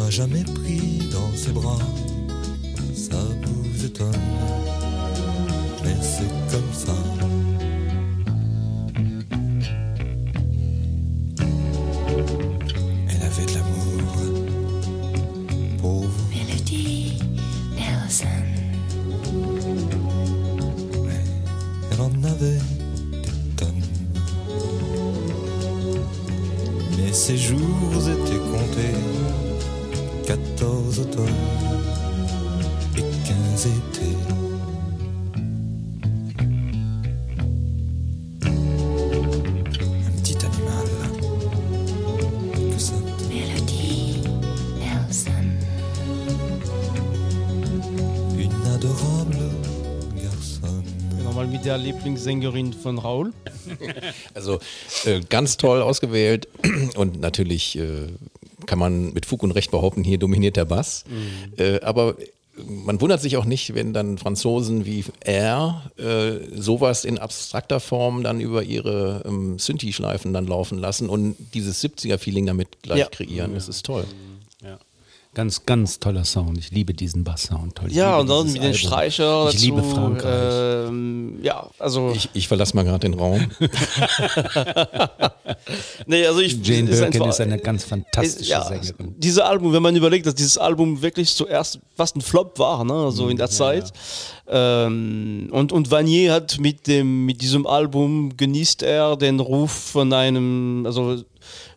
N'a 0.05 0.11
jamais 0.11 0.45
pris 0.45 0.99
dans 1.11 1.35
ses 1.35 1.53
bras. 1.53 1.79
Ça 2.95 3.17
vous 3.43 3.85
étonne, 3.87 4.13
mais 5.83 5.97
c'est 6.03 6.29
comme 6.51 6.73
ça. 6.73 7.44
Lieblingssängerin 52.25 52.73
von 52.73 52.99
Raoul. 52.99 53.33
Also 54.35 54.59
äh, 55.05 55.21
ganz 55.29 55.57
toll 55.57 55.81
ausgewählt 55.81 56.49
und 56.97 57.21
natürlich 57.21 57.79
äh, 57.79 58.09
kann 58.67 58.79
man 58.79 59.13
mit 59.13 59.27
Fug 59.27 59.43
und 59.43 59.53
Recht 59.53 59.71
behaupten, 59.71 60.03
hier 60.03 60.19
dominiert 60.19 60.57
der 60.57 60.65
Bass. 60.65 61.05
Mhm. 61.09 61.53
Äh, 61.57 61.81
aber 61.81 62.17
man 62.57 63.01
wundert 63.01 63.21
sich 63.21 63.37
auch 63.37 63.45
nicht, 63.45 63.75
wenn 63.75 63.93
dann 63.93 64.19
Franzosen 64.19 64.87
wie 64.87 65.05
R 65.21 65.91
äh, 65.99 66.61
sowas 66.61 67.05
in 67.05 67.19
abstrakter 67.19 67.81
Form 67.81 68.23
dann 68.23 68.41
über 68.41 68.63
ihre 68.63 69.23
ähm, 69.27 69.59
Synthi-Schleifen 69.59 70.33
dann 70.33 70.47
laufen 70.47 70.79
lassen 70.79 71.09
und 71.09 71.37
dieses 71.55 71.83
70er-Feeling 71.83 72.47
damit 72.47 72.83
gleich 72.83 73.01
ja. 73.01 73.07
kreieren. 73.07 73.55
Das 73.55 73.69
ist 73.69 73.85
toll. 73.85 74.05
Ganz, 75.35 75.67
ganz 75.67 75.99
toller 75.99 76.25
Sound. 76.25 76.59
Ich 76.59 76.71
liebe 76.71 76.95
diesen 76.95 77.25
Bass-Sound. 77.25 77.81
Ja, 77.89 78.19
und 78.19 78.31
dann 78.31 78.53
mit 78.53 78.63
den 78.63 78.73
Streicher. 78.73 79.49
Ich 79.49 79.57
dazu, 79.57 79.67
liebe 79.67 79.83
Frankreich. 79.83 80.89
Ähm, 80.89 81.41
ja, 81.43 81.69
also. 81.81 82.13
Ich, 82.15 82.31
ich 82.35 82.47
verlasse 82.47 82.77
mal 82.77 82.85
gerade 82.85 83.01
den 83.01 83.15
Raum. 83.15 83.51
nee, 86.07 86.25
also 86.25 86.39
ich, 86.39 86.65
Jane 86.65 86.89
ist 86.89 87.01
Birkin 87.01 87.21
einfach, 87.21 87.29
ist 87.31 87.41
eine 87.41 87.59
ganz 87.59 87.83
fantastische 87.83 88.49
ja, 88.49 88.65
Sängerin. 88.65 89.17
Dieses 89.19 89.41
Album, 89.41 89.73
wenn 89.73 89.83
man 89.83 89.97
überlegt, 89.97 90.25
dass 90.25 90.37
dieses 90.37 90.57
Album 90.57 91.03
wirklich 91.03 91.35
zuerst 91.35 91.81
fast 91.97 92.15
ein 92.15 92.21
Flop 92.21 92.57
war, 92.61 92.85
ne? 92.85 92.95
also 92.95 93.29
in 93.29 93.37
der 93.37 93.47
ja, 93.47 93.51
Zeit. 93.51 93.93
Ja. 94.47 94.87
Ähm, 94.87 95.49
und, 95.51 95.73
und 95.73 95.91
Vanier 95.91 96.33
hat 96.33 96.61
mit, 96.61 96.87
dem, 96.87 97.27
mit 97.27 97.43
diesem 97.43 97.67
Album 97.67 98.37
genießt 98.37 98.85
er 98.85 99.17
den 99.17 99.41
Ruf 99.41 99.73
von 99.73 100.13
einem, 100.13 100.85
also 100.87 101.25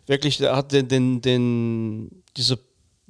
wirklich, 0.06 0.40
er 0.40 0.54
hat 0.54 0.70
den, 0.70 0.86
den, 0.86 1.20
den 1.20 2.22
diese 2.36 2.56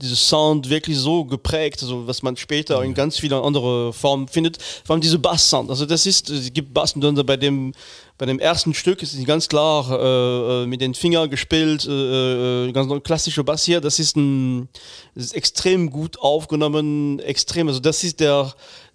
dieses 0.00 0.28
Sound 0.28 0.71
wirklich 0.71 0.97
so 0.97 1.25
geprägt, 1.25 1.83
also 1.83 2.07
was 2.07 2.23
man 2.23 2.37
später 2.37 2.83
in 2.83 2.95
ganz 2.95 3.19
vielen 3.19 3.43
anderen 3.43 3.93
Formen 3.93 4.28
findet, 4.28 4.59
vor 4.85 4.95
allem 4.95 5.00
diese 5.00 5.19
Bass-Sound. 5.19 5.71
Also 5.71 5.87
das 5.87 6.07
ist, 6.07 6.31
es 6.31 6.52
gibt 6.52 6.73
Bass 6.73 6.95
und 6.95 7.26
bei 7.26 7.37
dem 7.37 7.73
bei 8.17 8.26
dem 8.26 8.40
ersten 8.40 8.75
Stück 8.75 9.00
ist 9.00 9.25
ganz 9.26 9.49
klar 9.49 9.88
äh, 9.93 10.64
äh, 10.64 10.67
mit 10.67 10.81
den 10.81 10.95
Fingern 10.95 11.31
gespielt, 11.31 11.87
äh, 11.87 12.67
äh 12.67 12.73
ganz 12.73 12.93
klassischer 13.05 13.45
Bass 13.45 13.62
hier. 13.62 13.81
Das 13.81 14.00
ist, 14.00 14.17
ein, 14.17 14.69
das 15.14 15.26
ist 15.26 15.37
extrem 15.37 15.88
gut 15.88 16.19
aufgenommen, 16.19 17.21
extrem. 17.21 17.69
Also 17.69 17.78
das 17.78 18.02
ist 18.02 18.19
der 18.19 18.52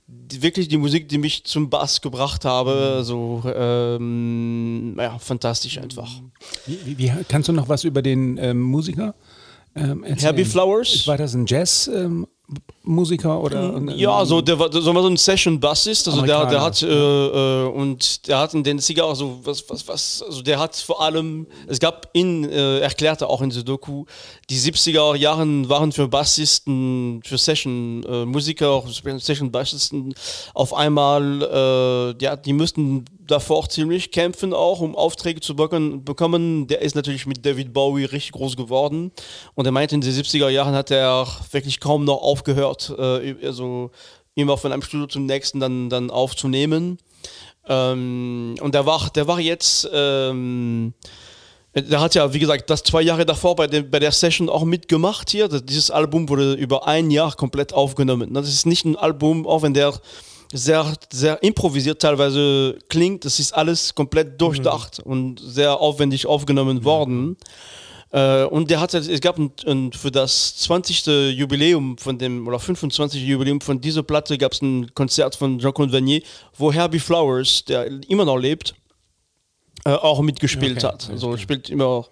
die, 0.07 0.41
wirklich 0.41 0.67
die 0.67 0.77
Musik, 0.77 1.07
die 1.07 1.17
mich 1.17 1.45
zum 1.45 1.69
Bass 1.69 2.01
gebracht 2.01 2.43
habe. 2.45 2.95
Also 2.98 3.41
ähm, 3.45 4.95
ja, 4.98 5.17
fantastisch 5.19 5.77
einfach. 5.77 6.10
Wie, 6.65 6.79
wie, 6.86 6.98
wie, 6.98 7.12
kannst 7.27 7.48
du 7.48 7.53
noch 7.53 7.69
was 7.69 7.86
über 7.86 8.01
den 8.01 8.38
ähm, 8.38 8.62
Musiker? 8.62 9.15
Ähm, 9.75 10.03
Herbie 10.03 10.46
Flowers. 10.46 11.08
War 11.08 11.18
das 11.18 11.34
ein 11.34 11.46
Jazz? 11.46 11.89
Ähm, 11.94 12.27
Musiker 12.84 13.42
oder 13.42 13.80
ja 13.96 14.25
so 14.25 14.42
der 14.42 14.60
war 14.60 14.72
so, 14.72 14.82
so 14.82 15.08
ein 15.08 15.18
Session 15.18 15.60
Bassist 15.60 16.08
also 16.08 16.22
der, 16.22 16.46
der 16.48 16.62
hat 16.62 16.82
äh, 16.82 16.88
äh, 16.88 17.66
und 17.68 18.28
der 18.28 18.40
hat 18.40 18.54
in 18.54 18.63
den 18.63 18.80
Cigar 18.80 19.08
also 19.08 19.40
was 19.44 19.63
was 19.70 19.88
was 19.88 20.24
also 20.25 20.42
der 20.42 20.60
hat 20.60 20.75
vor 20.75 21.02
allem 21.02 21.48
es 21.68 21.80
gab 21.80 22.10
ihn 22.13 22.44
äh, 22.44 22.80
erklärte 22.80 23.30
auch 23.30 23.42
in 23.42 23.52
der 23.52 23.63
Doku 23.63 24.06
die 24.50 24.58
70er 24.58 25.16
Jahren 25.16 25.70
waren 25.70 25.94
für 25.94 26.10
Bassisten 26.10 27.22
für 27.24 27.38
Session 27.38 28.04
äh, 28.04 28.25
Musiker 28.25 28.84
Session 29.18 29.50
Bassisten 29.50 30.13
auf 30.54 30.74
einmal 30.74 31.42
äh, 31.42 32.24
ja 32.24 32.36
die 32.36 32.54
müssten 32.54 33.06
davor 33.28 33.70
ziemlich 33.70 34.12
kämpfen 34.12 34.54
auch, 34.54 34.80
um 34.80 34.96
Aufträge 34.96 35.40
zu 35.40 35.56
bekommen. 35.56 36.68
Der 36.68 36.82
ist 36.82 36.96
natürlich 36.96 37.25
mit 37.25 37.46
David 37.46 37.74
Bowie 37.74 38.06
richtig 38.06 38.34
groß 38.34 38.56
geworden. 38.56 39.12
Und 39.56 39.66
er 39.66 39.72
meinte, 39.72 39.96
in 39.96 40.02
den 40.02 40.13
70er 40.13 40.50
Jahren 40.50 40.74
hat 40.74 40.92
er 40.92 41.28
wirklich 41.52 41.80
kaum 41.80 42.04
noch 42.06 42.22
aufgehört, 42.22 42.73
äh, 42.98 43.36
also 43.44 43.92
immer 44.36 44.58
von 44.58 44.72
einem 44.72 44.82
Studio 44.82 45.08
zum 45.08 45.25
nächsten 45.25 45.60
dann, 45.60 45.89
dann 45.89 46.10
aufzunehmen. 46.10 46.98
Ähm, 47.68 48.56
und 48.62 48.75
der 48.75 48.86
war, 48.86 49.10
der 49.15 49.27
war 49.27 49.39
jetzt, 49.39 49.89
ähm, 49.94 50.94
der 51.75 52.01
hat 52.01 52.15
ja, 52.15 52.34
wie 52.34 52.39
gesagt, 52.39 52.70
das 52.70 52.84
zwei 52.84 53.01
Jahre 53.01 53.25
davor 53.25 53.56
bei, 53.56 53.68
dem, 53.68 53.89
bei 53.89 54.00
der 54.00 54.12
Session 54.12 54.50
auch 54.50 54.63
mitgemacht 54.63 55.30
hier. 55.30 55.48
Dieses 55.48 55.92
Album 55.92 56.30
wurde 56.30 56.53
über 56.53 56.88
ein 56.88 57.10
Jahr 57.12 57.34
komplett 57.36 57.74
aufgenommen. 57.74 58.34
Das 58.34 58.50
ist 58.50 58.65
nicht 58.65 58.86
ein 58.86 58.96
Album, 58.96 59.48
auch 59.48 59.62
wenn 59.62 59.74
der 59.74 59.94
sehr, 60.51 60.94
sehr 61.12 61.42
improvisiert 61.42 62.01
teilweise 62.01 62.77
klingt. 62.89 63.25
Das 63.25 63.39
ist 63.39 63.53
alles 63.53 63.96
komplett 63.96 64.39
durchdacht 64.39 65.03
mhm. 65.03 65.12
und 65.12 65.42
sehr 65.44 65.80
aufwendig 65.80 66.27
aufgenommen 66.27 66.84
worden. 66.84 67.38
Äh, 68.13 68.43
und 68.46 68.70
der 68.70 68.79
hatte, 68.79 69.00
es 69.00 69.22
gab 69.22 69.39
ein, 69.39 69.51
ein, 69.65 69.91
für 69.91 70.12
das 70.12 70.55
20. 70.58 71.36
Jubiläum 71.36 71.98
von 71.98 72.17
dem, 72.20 72.48
oder 72.48 72.60
25. 72.60 73.22
Jubiläum 73.24 73.60
von 73.60 73.82
dieser 73.82 74.03
Platte 74.03 74.38
gab 74.38 74.51
es 74.51 74.62
ein 74.62 74.93
Konzert 74.93 75.36
von 75.36 75.58
Jean-Claude 75.58 75.91
Vanier, 75.91 76.22
wo 76.55 76.72
Herbie 76.72 77.00
Flowers, 77.00 77.65
der 77.65 77.88
immer 78.08 78.24
noch 78.24 78.38
lebt, 78.38 78.75
äh, 79.84 79.89
auch 79.89 80.22
mitgespielt 80.22 80.77
Okay, 80.77 80.88
hat. 80.88 81.10
Also 81.10 81.36
spielt 81.38 81.72
immer 81.72 82.05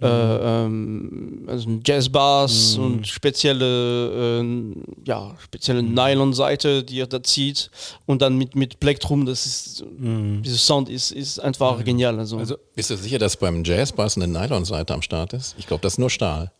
äh, 0.00 0.06
ähm, 0.06 1.44
also 1.46 1.70
ein 1.70 1.82
Jazzbass 1.84 2.76
und 2.76 3.06
spezielle, 3.06 4.40
äh, 4.42 4.74
ja, 5.06 5.34
spezielle 5.42 5.82
Nylon-Seite, 5.82 6.84
die 6.84 7.00
er 7.00 7.06
da 7.06 7.22
zieht 7.22 7.70
und 8.04 8.20
dann 8.20 8.36
mit, 8.36 8.54
mit 8.56 8.78
Plektrum, 8.78 9.24
das 9.24 9.46
ist, 9.46 9.84
dieser 9.98 10.58
Sound 10.58 10.88
ist, 10.90 11.12
ist 11.12 11.38
einfach 11.38 11.82
genial. 11.82 12.18
Also, 12.18 12.38
Also 12.38 12.56
Bist 12.74 12.90
du 12.90 12.96
sicher, 12.96 13.18
dass 13.18 13.36
beim 13.36 13.64
Jazzbass 13.64 14.16
eine 14.16 14.28
Nylonseite 14.28 14.92
am 14.92 15.02
Start 15.02 15.32
ist? 15.32 15.54
Ich 15.58 15.66
glaube, 15.66 15.82
das 15.82 15.94
ist 15.94 15.98
nur 15.98 16.10
Stahl. 16.10 16.52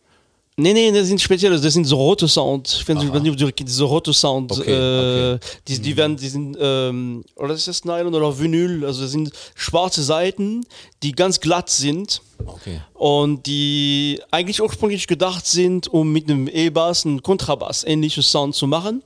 Nee, 0.59 0.73
nee, 0.73 0.91
das 0.91 1.09
sind 1.09 1.21
spezielle, 1.21 1.61
das 1.61 1.75
sind 1.75 1.85
so 1.85 1.97
rote 1.97 2.27
Sound. 2.27 2.79
Ich 2.81 2.89
weiß 2.89 2.97
nicht, 3.03 3.13
ob 3.31 3.37
du 3.37 3.53
diese 3.53 3.85
rote 3.85 4.15
Sound, 4.15 4.53
Okay, 4.53 4.73
äh, 4.73 5.35
okay. 5.35 5.47
Die, 5.69 5.79
die 5.81 5.97
werden, 5.99 6.17
die 6.17 6.29
sind, 6.29 6.57
ähm, 6.59 7.25
oder 7.37 7.53
ist 7.53 7.69
das 7.69 7.85
Nylon 7.85 8.15
oder 8.15 8.39
Vinyl, 8.39 8.87
also 8.87 9.03
das 9.03 9.11
sind 9.11 9.33
schwarze 9.55 10.03
Seiten, 10.03 10.65
die 11.03 11.13
ganz 11.13 11.41
glatt 11.41 11.69
sind 11.69 12.23
Okay. 12.47 12.81
und 12.95 13.47
die 13.47 14.19
eigentlich 14.31 14.63
ursprünglich 14.63 15.07
gedacht 15.07 15.47
sind, 15.47 15.89
um 15.89 16.11
mit 16.11 16.31
einem 16.31 16.49
E-Bass, 16.49 17.05
einen 17.05 17.23
Kontrabass 17.23 17.85
ähnliches 17.85 18.31
Sound 18.31 18.55
zu 18.55 18.67
machen. 18.67 19.03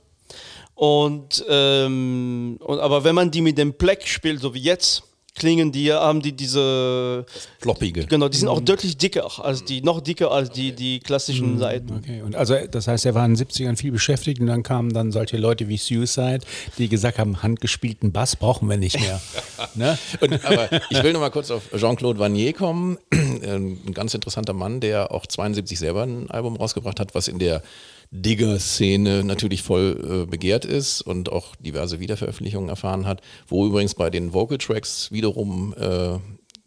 Und, 0.73 1.43
ähm, 1.49 2.57
und 2.61 2.79
aber 2.79 3.03
wenn 3.03 3.13
man 3.13 3.29
die 3.29 3.41
mit 3.41 3.57
dem 3.57 3.73
Pleck 3.73 4.07
spielt, 4.07 4.39
so 4.39 4.53
wie 4.53 4.59
jetzt, 4.61 5.03
klingen 5.35 5.71
die, 5.71 5.91
haben 5.91 6.21
die 6.21 6.33
diese, 6.33 7.25
Floppige. 7.59 8.05
genau, 8.05 8.27
die 8.27 8.37
sind 8.37 8.47
auch 8.47 8.59
deutlich 8.59 8.97
dicker 8.97 9.29
als 9.43 9.63
die, 9.63 9.81
noch 9.81 10.01
dicker 10.01 10.31
als 10.31 10.51
die, 10.51 10.73
die 10.73 10.99
klassischen 10.99 11.57
Seiten. 11.57 11.97
Okay, 11.97 12.21
und 12.21 12.35
also 12.35 12.55
das 12.69 12.87
heißt, 12.87 13.05
er 13.05 13.15
war 13.15 13.25
in 13.25 13.35
den 13.35 13.47
70ern 13.47 13.77
viel 13.77 13.91
beschäftigt 13.91 14.41
und 14.41 14.47
dann 14.47 14.63
kamen 14.63 14.93
dann 14.93 15.11
solche 15.11 15.37
Leute 15.37 15.67
wie 15.67 15.77
Suicide, 15.77 16.41
die 16.77 16.89
gesagt 16.89 17.17
haben, 17.17 17.41
handgespielten 17.41 18.11
Bass 18.11 18.35
brauchen 18.35 18.69
wir 18.69 18.77
nicht 18.77 18.99
mehr. 18.99 19.21
ne? 19.75 19.97
Und, 20.19 20.45
aber 20.45 20.69
ich 20.89 21.01
will 21.01 21.13
noch 21.13 21.21
mal 21.21 21.31
kurz 21.31 21.49
auf 21.49 21.63
Jean-Claude 21.75 22.19
Vanier 22.19 22.53
kommen. 22.53 22.97
Ein 23.11 23.93
ganz 23.93 24.13
interessanter 24.13 24.53
Mann, 24.53 24.79
der 24.81 25.11
auch 25.11 25.25
72 25.25 25.79
selber 25.79 26.03
ein 26.03 26.29
Album 26.29 26.55
rausgebracht 26.57 26.99
hat, 26.99 27.15
was 27.15 27.27
in 27.27 27.39
der 27.39 27.63
Digger-Szene 28.11 29.23
natürlich 29.23 29.63
voll 29.63 30.23
äh, 30.23 30.29
begehrt 30.29 30.65
ist 30.65 31.01
und 31.01 31.31
auch 31.31 31.55
diverse 31.57 31.99
Wiederveröffentlichungen 31.99 32.69
erfahren 32.69 33.05
hat, 33.05 33.21
wo 33.47 33.65
übrigens 33.65 33.95
bei 33.95 34.09
den 34.09 34.33
Vocal-Tracks 34.33 35.11
wiederum 35.11 35.73
äh, 35.77 36.19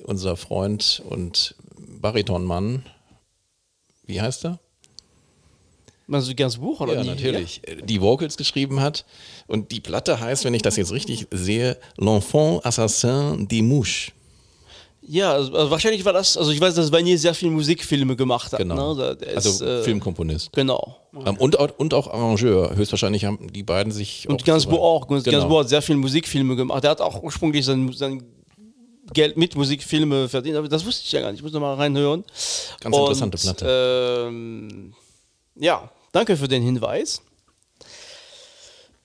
unser 0.04 0.36
Freund 0.36 1.02
und 1.08 1.54
Baritonmann, 2.00 2.84
wie 4.06 4.20
heißt 4.20 4.46
er? 4.46 4.58
Also 6.10 6.28
das 6.32 6.36
ganze 6.36 6.58
Buch, 6.58 6.80
oder? 6.80 6.94
Ja, 6.94 7.02
die- 7.02 7.08
natürlich. 7.08 7.62
Die 7.84 8.00
Vocals 8.00 8.36
geschrieben 8.36 8.80
hat. 8.80 9.06
Und 9.46 9.70
die 9.72 9.80
Platte 9.80 10.20
heißt, 10.20 10.44
wenn 10.44 10.52
ich 10.52 10.60
das 10.62 10.76
jetzt 10.76 10.92
richtig 10.92 11.26
sehe, 11.30 11.78
L'Enfant 11.96 12.64
Assassin 12.66 13.48
des 13.48 13.62
Mouches. 13.62 14.12
Ja, 15.06 15.32
also, 15.32 15.52
also 15.54 15.70
wahrscheinlich 15.70 16.04
war 16.04 16.14
das, 16.14 16.36
also 16.38 16.50
ich 16.50 16.60
weiß, 16.60 16.74
dass 16.74 16.90
Vanier 16.90 17.18
sehr 17.18 17.34
viel 17.34 17.50
Musikfilme 17.50 18.16
gemacht 18.16 18.52
hat. 18.52 18.58
Genau. 18.58 18.94
Ne? 18.94 19.16
Also 19.34 19.48
ist, 19.50 19.60
äh, 19.60 19.82
Filmkomponist. 19.82 20.50
Genau. 20.52 20.96
Ähm, 21.26 21.36
und, 21.36 21.58
auch- 21.58 21.76
und 21.76 21.92
auch 21.92 22.08
Arrangeur. 22.08 22.74
Höchstwahrscheinlich 22.74 23.24
haben 23.26 23.52
die 23.52 23.62
beiden 23.62 23.92
sich. 23.92 24.26
Und 24.28 24.44
Gainsbourg 24.44 24.80
auch. 24.80 25.06
Gainsbourg 25.06 25.24
Genau. 25.42 25.60
hat 25.60 25.68
sehr 25.68 25.82
viel 25.82 25.96
Musikfilme 25.96 26.56
gemacht. 26.56 26.84
Der 26.84 26.92
hat 26.92 27.00
auch 27.02 27.22
ursprünglich 27.22 27.64
sein, 27.66 27.92
sein 27.92 28.22
Geld 29.12 29.36
mit 29.36 29.54
Musikfilme 29.56 30.28
verdient. 30.30 30.56
Aber 30.56 30.68
das 30.68 30.86
wusste 30.86 31.02
ich 31.04 31.12
ja 31.12 31.20
gar 31.20 31.30
nicht. 31.30 31.40
Ich 31.40 31.44
muss 31.44 31.52
noch 31.52 31.60
mal 31.60 31.74
reinhören. 31.74 32.24
Ganz 32.80 32.96
interessante 32.96 33.36
Platte. 33.36 34.26
Ähm, 34.28 34.94
ja, 35.56 35.90
danke 36.12 36.36
für 36.38 36.48
den 36.48 36.62
Hinweis. 36.62 37.20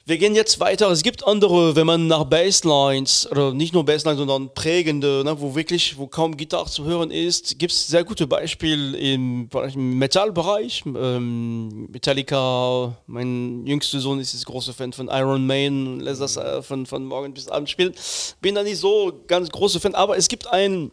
Wir 0.09 0.17
gehen 0.17 0.33
jetzt 0.33 0.59
weiter. 0.59 0.89
Es 0.89 1.03
gibt 1.03 1.27
andere, 1.27 1.75
wenn 1.75 1.85
man 1.85 2.07
nach 2.07 2.23
Basslines, 2.23 3.29
oder 3.29 3.53
nicht 3.53 3.75
nur 3.75 3.85
Basslines, 3.85 4.17
sondern 4.17 4.51
prägende, 4.55 5.21
ne, 5.23 5.39
wo 5.39 5.53
wirklich, 5.53 5.99
wo 5.99 6.07
kaum 6.07 6.35
Gitarre 6.35 6.67
zu 6.67 6.83
hören 6.83 7.11
ist, 7.11 7.59
gibt 7.59 7.71
es 7.71 7.85
sehr 7.85 8.03
gute 8.03 8.25
Beispiele 8.25 8.97
im, 8.97 9.47
im 9.71 9.99
Metallbereich. 9.99 10.81
Ähm, 10.87 11.85
Metallica, 11.91 12.97
mein 13.05 13.67
jüngster 13.67 13.99
Sohn 13.99 14.19
ist 14.19 14.33
jetzt 14.33 14.47
großer 14.47 14.73
Fan 14.73 14.93
von 14.93 15.09
Iron 15.09 15.47
und 15.47 15.99
lässt 15.99 16.21
das 16.21 16.37
äh, 16.37 16.63
von, 16.63 16.87
von 16.87 17.05
morgen 17.05 17.31
bis 17.35 17.47
abend 17.47 17.69
spielen. 17.69 17.93
Bin 18.41 18.55
da 18.55 18.63
nicht 18.63 18.79
so 18.79 19.13
ganz 19.27 19.51
großer 19.51 19.79
Fan, 19.79 19.93
aber 19.93 20.17
es 20.17 20.27
gibt 20.27 20.47
ein, 20.47 20.91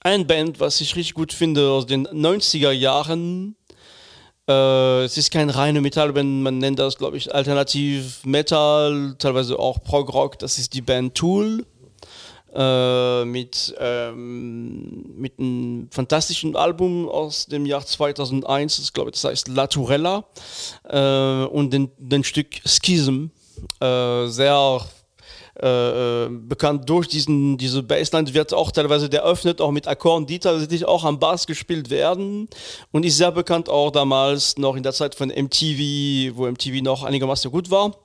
ein 0.00 0.26
Band, 0.26 0.60
was 0.60 0.82
ich 0.82 0.94
richtig 0.94 1.14
gut 1.14 1.32
finde 1.32 1.70
aus 1.70 1.86
den 1.86 2.06
90er 2.06 2.70
Jahren. 2.70 3.56
Äh, 4.48 5.04
es 5.04 5.18
ist 5.18 5.30
kein 5.30 5.50
reine 5.50 5.80
Metallband, 5.80 6.42
man 6.42 6.58
nennt 6.58 6.78
das, 6.78 6.96
glaube 6.96 7.16
ich, 7.18 7.34
Alternativ 7.34 8.24
Metal, 8.24 9.14
teilweise 9.18 9.58
auch 9.58 9.82
Prog 9.82 10.12
Rock. 10.12 10.38
Das 10.38 10.58
ist 10.58 10.72
die 10.74 10.80
Band 10.80 11.14
Tool. 11.14 11.64
Äh, 12.54 13.26
mit, 13.26 13.74
ähm, 13.78 15.04
mit 15.18 15.38
einem 15.38 15.88
fantastischen 15.90 16.56
Album 16.56 17.06
aus 17.06 17.44
dem 17.44 17.66
Jahr 17.66 17.84
2001, 17.84 18.78
das 18.78 18.92
glaube 18.94 19.10
ich, 19.10 19.20
das 19.20 19.24
heißt 19.24 19.48
La 19.48 19.66
Turella 19.66 20.24
äh, 20.84 21.44
und 21.44 21.74
den, 21.74 21.90
den 21.98 22.24
Stück 22.24 22.46
Schism, 22.64 23.26
äh, 23.80 24.26
sehr 24.28 24.80
äh, 25.60 26.26
äh, 26.26 26.28
bekannt 26.30 26.88
durch 26.88 27.08
diesen, 27.08 27.58
diese 27.58 27.82
Bassline 27.82 28.32
wird 28.32 28.54
auch 28.54 28.70
teilweise 28.70 29.08
der 29.08 29.24
öffnet, 29.24 29.60
auch 29.60 29.72
mit 29.72 29.88
Akkorden, 29.88 30.26
die 30.26 30.38
tatsächlich 30.38 30.84
auch 30.84 31.04
am 31.04 31.18
Bass 31.18 31.46
gespielt 31.46 31.90
werden 31.90 32.48
und 32.92 33.04
ist 33.04 33.16
sehr 33.16 33.32
bekannt 33.32 33.68
auch 33.68 33.90
damals 33.90 34.56
noch 34.56 34.76
in 34.76 34.84
der 34.84 34.92
Zeit 34.92 35.14
von 35.16 35.28
MTV, 35.28 36.36
wo 36.36 36.46
MTV 36.46 36.82
noch 36.82 37.02
einigermaßen 37.02 37.50
gut 37.50 37.70
war. 37.70 37.96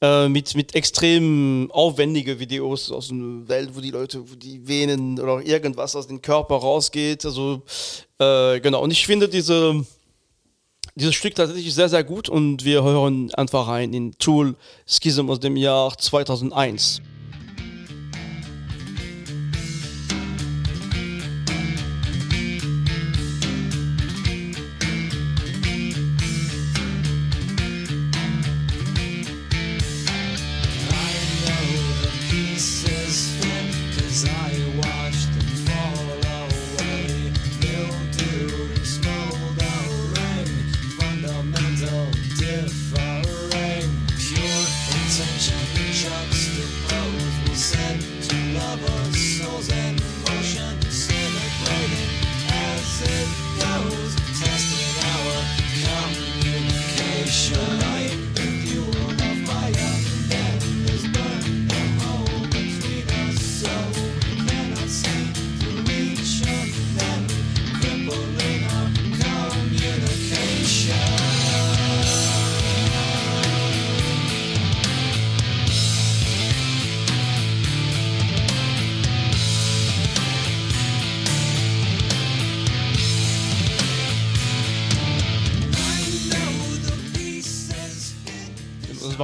Äh, 0.00 0.28
mit, 0.28 0.54
mit 0.56 0.74
extrem 0.74 1.70
aufwendige 1.70 2.40
Videos 2.40 2.90
aus 2.90 3.10
einer 3.10 3.48
Welt, 3.48 3.70
wo 3.74 3.80
die 3.80 3.90
Leute, 3.90 4.28
wo 4.28 4.34
die 4.34 4.66
Venen 4.66 5.20
oder 5.20 5.40
irgendwas 5.46 5.94
aus 5.94 6.08
dem 6.08 6.20
Körper 6.20 6.56
rausgeht. 6.56 7.24
Also 7.24 7.62
äh, 8.18 8.58
genau. 8.60 8.82
Und 8.82 8.90
ich 8.90 9.06
finde 9.06 9.28
diese, 9.28 9.86
dieses 10.94 11.14
Stück 11.14 11.34
tatsächlich 11.34 11.74
sehr, 11.74 11.88
sehr 11.88 12.04
gut 12.04 12.28
und 12.28 12.64
wir 12.64 12.82
hören 12.82 13.32
einfach 13.34 13.68
rein 13.68 13.92
in 13.92 14.12
Tool 14.18 14.54
Schism 14.86 15.28
aus 15.30 15.40
dem 15.40 15.56
Jahr 15.56 15.96
2001. 15.96 17.02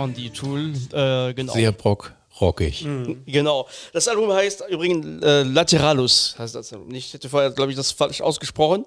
waren 0.01 0.15
die 0.15 0.31
Tool, 0.31 0.73
äh, 0.93 1.35
genau. 1.35 1.53
Sehr 1.53 1.73
brock, 1.73 2.15
rockig. 2.41 2.87
Genau. 3.27 3.69
Das 3.93 4.09
Album 4.09 4.33
heißt 4.33 4.65
übrigens 4.69 5.23
äh, 5.23 5.43
Lateralus. 5.43 6.35
Heißt 6.39 6.55
das 6.55 6.73
Album. 6.73 6.95
Ich 6.95 7.13
hätte 7.13 7.29
vorher, 7.29 7.51
glaube 7.51 7.71
ich, 7.71 7.77
das 7.77 7.93
falsch 7.93 8.21
ausgesprochen. 8.21 8.85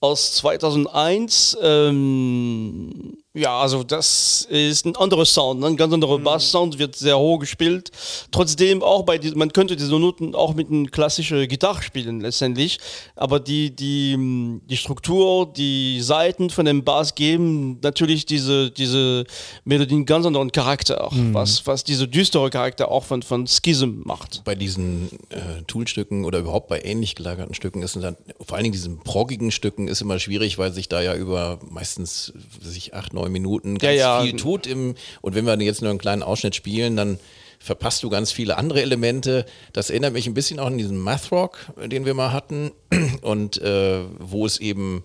Aus 0.00 0.34
2001. 0.34 1.56
Ähm, 1.62 3.16
Ja, 3.38 3.60
also 3.60 3.84
das 3.84 4.48
ist 4.50 4.84
ein 4.84 4.96
anderer 4.96 5.24
Sound, 5.24 5.60
ne? 5.60 5.68
ein 5.68 5.76
ganz 5.76 5.92
anderer 5.92 6.18
Bass-Sound, 6.18 6.80
wird 6.80 6.96
sehr 6.96 7.16
hoch 7.16 7.38
gespielt. 7.38 7.92
Trotzdem 8.32 8.82
auch 8.82 9.04
bei 9.04 9.16
diesen, 9.16 9.38
man 9.38 9.52
könnte 9.52 9.76
diese 9.76 9.96
Noten 9.96 10.34
auch 10.34 10.54
mit 10.54 10.70
einer 10.70 10.88
klassischen 10.88 11.46
Gitarre 11.46 11.82
spielen 11.82 12.20
letztendlich, 12.20 12.78
aber 13.14 13.38
die, 13.38 13.70
die, 13.70 14.58
die 14.68 14.76
Struktur, 14.76 15.52
die 15.52 16.00
Seiten 16.00 16.50
von 16.50 16.66
dem 16.66 16.82
Bass 16.82 17.14
geben 17.14 17.78
natürlich 17.80 18.26
diese, 18.26 18.72
diese 18.72 19.24
Melodien 19.64 20.04
ganz 20.04 20.26
anderen 20.26 20.50
Charakter, 20.50 21.04
auch, 21.04 21.12
was, 21.32 21.64
was 21.64 21.84
diese 21.84 22.08
düstere 22.08 22.50
Charakter 22.50 22.90
auch 22.90 23.04
von, 23.04 23.22
von 23.22 23.46
Schism 23.46 24.02
macht. 24.04 24.42
bei 24.44 24.56
diesen 24.56 25.10
äh, 25.28 25.62
Toolstücken 25.68 26.24
oder 26.24 26.40
überhaupt 26.40 26.66
bei 26.68 26.82
ähnlich 26.82 27.14
gelagerten 27.14 27.54
Stücken 27.54 27.82
ist 27.82 27.94
es 27.94 28.02
dann, 28.02 28.16
vor 28.40 28.56
allen 28.56 28.64
Dingen 28.64 28.72
diesen 28.72 28.98
proggigen 28.98 29.52
Stücken 29.52 29.86
ist 29.86 30.00
immer 30.00 30.18
schwierig, 30.18 30.58
weil 30.58 30.72
sich 30.72 30.88
da 30.88 31.00
ja 31.00 31.14
über 31.14 31.60
meistens 31.70 32.32
sich 32.60 32.94
acht, 32.94 33.14
neun 33.14 33.27
Minuten 33.30 33.78
ganz 33.78 33.98
Ja, 33.98 34.18
ja. 34.18 34.22
viel 34.22 34.36
tut 34.36 34.66
im, 34.66 34.94
und 35.20 35.34
wenn 35.34 35.46
wir 35.46 35.58
jetzt 35.60 35.82
nur 35.82 35.90
einen 35.90 35.98
kleinen 35.98 36.22
Ausschnitt 36.22 36.54
spielen, 36.54 36.96
dann 36.96 37.18
verpasst 37.58 38.02
du 38.02 38.08
ganz 38.08 38.32
viele 38.32 38.56
andere 38.56 38.82
Elemente. 38.82 39.44
Das 39.72 39.90
erinnert 39.90 40.12
mich 40.12 40.26
ein 40.26 40.34
bisschen 40.34 40.58
auch 40.60 40.66
an 40.66 40.78
diesen 40.78 40.98
Math 40.98 41.32
Rock, 41.32 41.58
den 41.86 42.04
wir 42.04 42.14
mal 42.14 42.32
hatten 42.32 42.72
und 43.22 43.60
äh, 43.60 44.04
wo 44.18 44.46
es 44.46 44.58
eben 44.58 45.02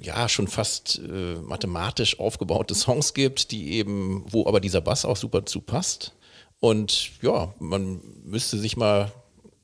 ja 0.00 0.28
schon 0.28 0.48
fast 0.48 0.98
äh, 0.98 1.36
mathematisch 1.36 2.18
aufgebaute 2.18 2.74
Songs 2.74 3.14
gibt, 3.14 3.52
die 3.52 3.72
eben, 3.74 4.24
wo 4.28 4.46
aber 4.46 4.60
dieser 4.60 4.80
Bass 4.80 5.04
auch 5.04 5.16
super 5.16 5.46
zu 5.46 5.60
passt. 5.60 6.12
Und 6.60 7.10
ja, 7.22 7.54
man 7.58 8.00
müsste 8.24 8.58
sich 8.58 8.76
mal 8.76 9.12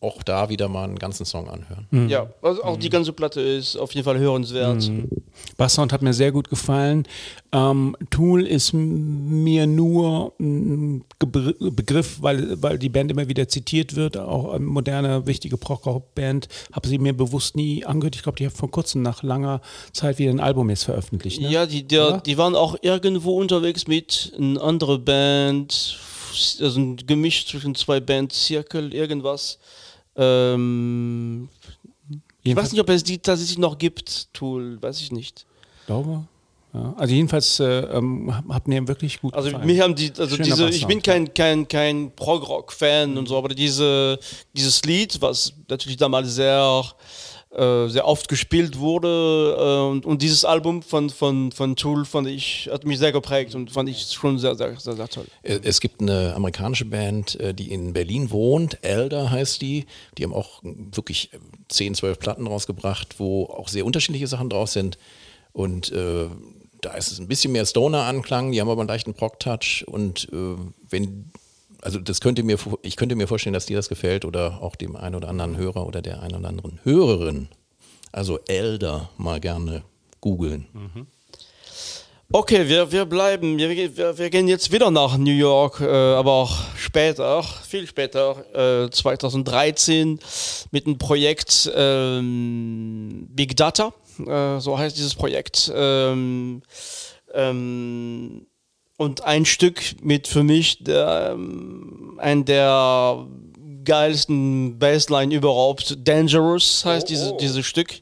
auch 0.03 0.23
da 0.23 0.49
wieder 0.49 0.69
mal 0.69 0.85
einen 0.85 0.99
ganzen 0.99 1.27
Song 1.27 1.49
anhören. 1.51 2.09
Ja, 2.09 2.31
also 2.41 2.65
auch 2.65 2.79
die 2.79 2.89
ganze 2.89 3.13
Platte 3.13 3.41
ist 3.41 3.77
auf 3.77 3.93
jeden 3.93 4.05
Fall 4.05 4.19
hörenswert. 4.19 4.91
Basssound 5.59 5.93
hat 5.93 6.01
mir 6.01 6.15
sehr 6.15 6.33
gut 6.33 6.49
gefallen. 6.49 7.07
Ähm, 7.53 7.97
Tool 8.11 8.47
ist 8.47 8.73
mir 8.73 9.67
nur 9.67 10.33
ein 10.41 11.05
Gebr 11.19 11.53
Begriff, 11.61 12.23
weil, 12.23 12.63
weil 12.63 12.79
die 12.79 12.89
Band 12.89 13.11
immer 13.11 13.29
wieder 13.29 13.49
zitiert 13.49 13.95
wird, 13.95 14.17
auch 14.17 14.53
eine 14.53 14.65
moderne, 14.65 15.27
wichtige 15.27 15.59
Prog-Band. 15.59 16.49
Habe 16.73 16.89
sie 16.89 16.99
mir 16.99 17.13
bewusst 17.13 17.57
nie 17.57 17.85
angehört. 17.85 18.17
Ich 18.17 18.23
glaube, 18.23 18.37
die 18.37 18.47
haben 18.47 18.55
vor 18.55 18.71
kurzem 18.71 19.03
nach 19.03 19.23
langer 19.23 19.61
Zeit 19.93 20.19
wieder 20.19 20.31
ein 20.31 20.41
Album 20.41 20.71
jetzt 20.71 20.85
veröffentlicht. 20.85 21.41
Ne? 21.43 21.51
Ja, 21.51 21.67
die, 21.67 21.83
der, 21.83 22.21
die 22.21 22.39
waren 22.39 22.55
auch 22.55 22.77
irgendwo 22.81 23.39
unterwegs 23.39 23.87
mit 23.87 24.33
einer 24.39 24.63
anderen 24.63 25.05
Band, 25.05 25.99
also 26.61 26.81
ein 26.81 26.97
Gemisch 26.97 27.47
zwischen 27.47 27.75
zwei 27.75 28.01
Bands, 28.01 28.47
Circle, 28.47 28.95
irgendwas. 28.95 29.59
Ähm, 30.21 31.49
ich 32.43 32.55
weiß 32.57 32.73
nicht, 32.73 32.81
ob 32.81 32.89
es 32.91 33.03
die 33.03 33.19
tatsächlich 33.19 33.59
noch 33.59 33.77
gibt, 33.79 34.33
Tool, 34.33 34.81
weiß 34.81 35.01
ich 35.01 35.13
nicht. 35.13 35.47
glaube. 35.87 36.25
Ja. 36.73 36.95
Also 36.97 37.13
jedenfalls 37.15 37.59
äh, 37.59 37.65
ähm, 37.65 38.33
hat- 38.49 38.69
mir 38.69 38.87
wirklich 38.87 39.21
gut 39.21 39.35
Also 39.35 39.49
gefallen. 39.49 39.67
mich 39.67 39.81
haben 39.81 39.95
die, 39.97 40.13
also 40.17 40.37
Schöner 40.37 40.45
diese, 40.45 40.69
ich 40.69 40.87
bin 40.87 41.03
kein, 41.03 41.35
kein, 41.35 41.67
kein 41.67 42.13
Prog-Rock-Fan 42.15 43.19
und 43.19 43.27
so, 43.27 43.37
aber 43.37 43.49
diese, 43.49 44.17
dieses 44.55 44.81
Lied, 44.85 45.21
was 45.21 45.53
natürlich 45.69 45.97
damals 45.97 46.33
sehr, 46.33 46.85
äh, 47.53 47.89
sehr 47.89 48.07
oft 48.07 48.29
gespielt 48.29 48.79
wurde 48.79 49.57
äh, 49.59 50.07
und, 50.07 50.23
dieses 50.23 50.45
Album 50.45 50.83
von, 50.83 51.11
von, 51.11 51.51
von 51.51 51.75
Tool 51.75 52.05
fand 52.05 52.29
ich, 52.29 52.69
hat 52.71 52.85
mich 52.85 52.99
sehr 52.99 53.11
geprägt 53.11 53.57
und 53.57 53.73
fand 53.73 53.89
ich 53.89 54.13
schon 54.13 54.39
sehr, 54.39 54.55
sehr, 54.55 54.79
sehr, 54.79 54.95
sehr 54.95 55.09
toll. 55.09 55.27
Äh, 55.43 55.59
Es 55.65 55.81
gibt 55.81 56.01
eine 56.01 56.35
amerikanische 56.37 56.85
Band, 56.85 57.41
äh, 57.41 57.53
die 57.53 57.73
in 57.73 57.93
Berlin 57.93 58.31
wohnt, 58.31 58.79
Elder 58.83 59.33
heißt 59.33 59.61
die. 59.63 59.87
Die 60.17 60.23
haben 60.23 60.33
auch 60.33 60.63
wirklich 60.63 61.31
10, 61.69 61.97
12 61.97 62.21
Platten 62.21 62.47
rausgebracht, 62.47 63.19
wo 63.19 63.47
auch 63.47 63.67
sehr 63.67 63.85
unterschiedliche 63.85 64.29
Sachen 64.29 64.49
drauf 64.49 64.69
sind. 64.71 64.97
Und 65.53 65.91
äh, 65.91 66.29
da 66.81 66.95
ist 66.95 67.11
es 67.11 67.19
ein 67.19 67.29
bisschen 67.29 67.53
mehr 67.53 67.67
Stoner-Anklang, 67.67 68.53
die 68.53 68.61
haben 68.61 68.71
aber 68.71 68.83
einen 68.83 68.89
leichten 68.89 69.15
Prog-Touch. 69.15 69.85
Und 69.89 70.29
äh, 70.33 70.57
wenn, 70.89 71.33
also 71.83 71.99
das 71.99 72.21
könnte 72.21 72.43
mir, 72.43 72.59
ich 72.83 72.97
könnte 72.97 73.17
mir 73.17 73.27
vorstellen, 73.27 73.55
dass 73.55 73.67
dir 73.67 73.77
das 73.77 73.89
gefällt 73.89 74.25
oder 74.25 74.63
auch 74.63 74.77
dem 74.77 74.97
einen 74.97 75.15
oder 75.15 75.29
anderen 75.29 75.57
Hörer 75.57 75.87
oder 75.87 76.03
der 76.03 76.23
einen 76.23 76.37
oder 76.37 76.49
anderen 76.49 76.81
Hörerin. 76.85 77.49
Also 78.13 78.39
Elder 78.47 79.11
mal 79.17 79.41
gerne 79.41 79.83
googeln. 80.21 80.67
Okay, 82.33 82.69
wir, 82.69 82.93
wir 82.93 83.07
bleiben, 83.07 83.59
wir, 83.59 83.71
wir, 83.71 84.19
wir 84.19 84.31
gehen 84.31 84.47
jetzt 84.47 84.71
wieder 84.71 84.91
nach 84.93 85.17
New 85.17 85.33
York, 85.33 85.81
äh, 85.81 85.87
aber 85.87 86.31
auch 86.31 86.57
später, 86.77 87.43
viel 87.43 87.89
später, 87.89 88.85
äh, 88.85 88.91
2013 88.91 90.21
mit 90.71 90.87
einem 90.87 90.97
Projekt 90.97 91.71
ähm, 91.75 93.27
Big 93.31 93.57
Data, 93.57 93.93
äh, 94.25 94.61
so 94.61 94.79
heißt 94.79 94.97
dieses 94.97 95.17
Projekt. 95.17 95.73
Ähm, 95.75 96.63
ähm, 97.35 98.47
und 99.01 99.25
ein 99.25 99.47
Stück 99.47 99.81
mit 100.03 100.29
für 100.29 100.43
mich 100.43 100.85
der, 100.85 101.31
ähm, 101.33 102.19
ein 102.21 102.45
der 102.45 103.27
geilsten 103.83 104.79
Bassline 104.79 105.35
überhaupt. 105.35 106.07
Dangerous 106.07 106.85
heißt 106.85 107.09
diese, 107.09 107.35
dieses 107.41 107.65
Stück. 107.65 107.95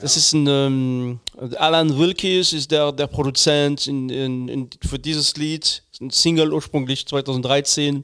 Das 0.00 0.16
ist 0.16 0.32
ein 0.32 0.48
ähm, 0.48 1.20
Alan 1.56 1.96
Wilkes 1.96 2.52
ist 2.52 2.72
der, 2.72 2.90
der 2.90 3.06
Produzent 3.06 3.86
in, 3.86 4.08
in, 4.10 4.48
in, 4.48 4.70
für 4.82 4.98
dieses 4.98 5.36
Lied. 5.36 5.84
Ein 6.00 6.10
Single 6.10 6.52
ursprünglich 6.52 7.06
2013 7.06 8.02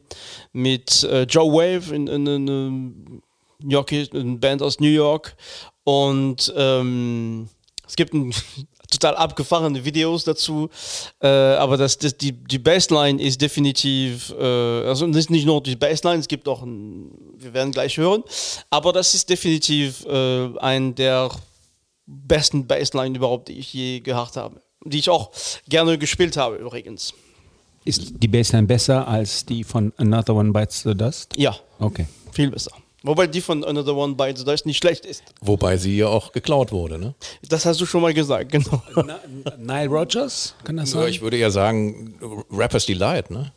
mit 0.52 1.02
äh, 1.02 1.22
Joe 1.24 1.50
Wave 1.52 1.92
in, 1.92 2.06
in, 2.06 2.26
in, 2.28 2.46
in 2.46 3.22
New 3.58 3.70
York, 3.70 3.90
eine 3.92 4.36
Band 4.36 4.62
aus 4.62 4.78
New 4.78 4.86
York. 4.86 5.34
Und 5.82 6.54
ähm, 6.56 7.48
es 7.88 7.96
gibt 7.96 8.14
ein 8.14 8.32
total 8.90 9.16
abgefahrene 9.16 9.84
Videos 9.84 10.24
dazu, 10.24 10.68
äh, 11.20 11.26
aber 11.26 11.76
das, 11.76 11.98
das, 11.98 12.16
die, 12.16 12.32
die 12.32 12.58
Bassline 12.58 13.20
ist 13.20 13.40
definitiv, 13.40 14.32
äh, 14.38 14.42
also 14.42 15.06
nicht, 15.06 15.30
nicht 15.30 15.46
nur 15.46 15.62
die 15.62 15.76
Bassline, 15.76 16.18
es 16.20 16.28
gibt 16.28 16.48
auch, 16.48 16.62
ein, 16.62 17.10
wir 17.36 17.52
werden 17.54 17.72
gleich 17.72 17.96
hören, 17.96 18.22
aber 18.70 18.92
das 18.92 19.14
ist 19.14 19.28
definitiv 19.28 20.04
äh, 20.06 20.56
ein 20.58 20.94
der 20.94 21.30
besten 22.06 22.66
Bassline 22.66 23.16
überhaupt, 23.16 23.48
die 23.48 23.58
ich 23.58 23.72
je 23.72 24.00
gehört 24.00 24.36
habe. 24.36 24.60
Die 24.84 24.98
ich 24.98 25.10
auch 25.10 25.30
gerne 25.68 25.98
gespielt 25.98 26.36
habe 26.36 26.56
übrigens. 26.56 27.12
Ist 27.84 28.12
die 28.22 28.28
Bassline 28.28 28.66
besser 28.66 29.06
als 29.06 29.44
die 29.44 29.64
von 29.64 29.92
Another 29.96 30.34
One 30.34 30.52
Bites 30.52 30.82
the 30.82 30.94
Dust? 30.94 31.34
Ja, 31.36 31.56
Okay. 31.78 32.06
viel 32.32 32.50
besser. 32.50 32.72
Wobei 33.02 33.26
die 33.28 33.40
von 33.40 33.62
Another 33.64 33.94
One 33.94 34.14
Bites 34.14 34.44
Dust 34.44 34.66
nicht 34.66 34.78
schlecht 34.78 35.04
ist. 35.04 35.22
Wobei 35.40 35.76
sie 35.76 35.96
ja 35.96 36.08
auch 36.08 36.32
geklaut 36.32 36.72
wurde, 36.72 36.98
ne? 36.98 37.14
Das 37.48 37.64
hast 37.64 37.80
du 37.80 37.86
schon 37.86 38.02
mal 38.02 38.12
gesagt, 38.14 38.50
genau. 38.50 38.82
Nile 39.58 39.88
Rogers? 39.88 40.54
Kann 40.64 40.76
das 40.76 40.92
Ja, 40.92 41.00
sein? 41.02 41.10
ich 41.10 41.20
würde 41.20 41.36
ja 41.36 41.50
sagen, 41.50 42.18
Rappers 42.50 42.86
Delight, 42.86 43.30
ne? 43.30 43.52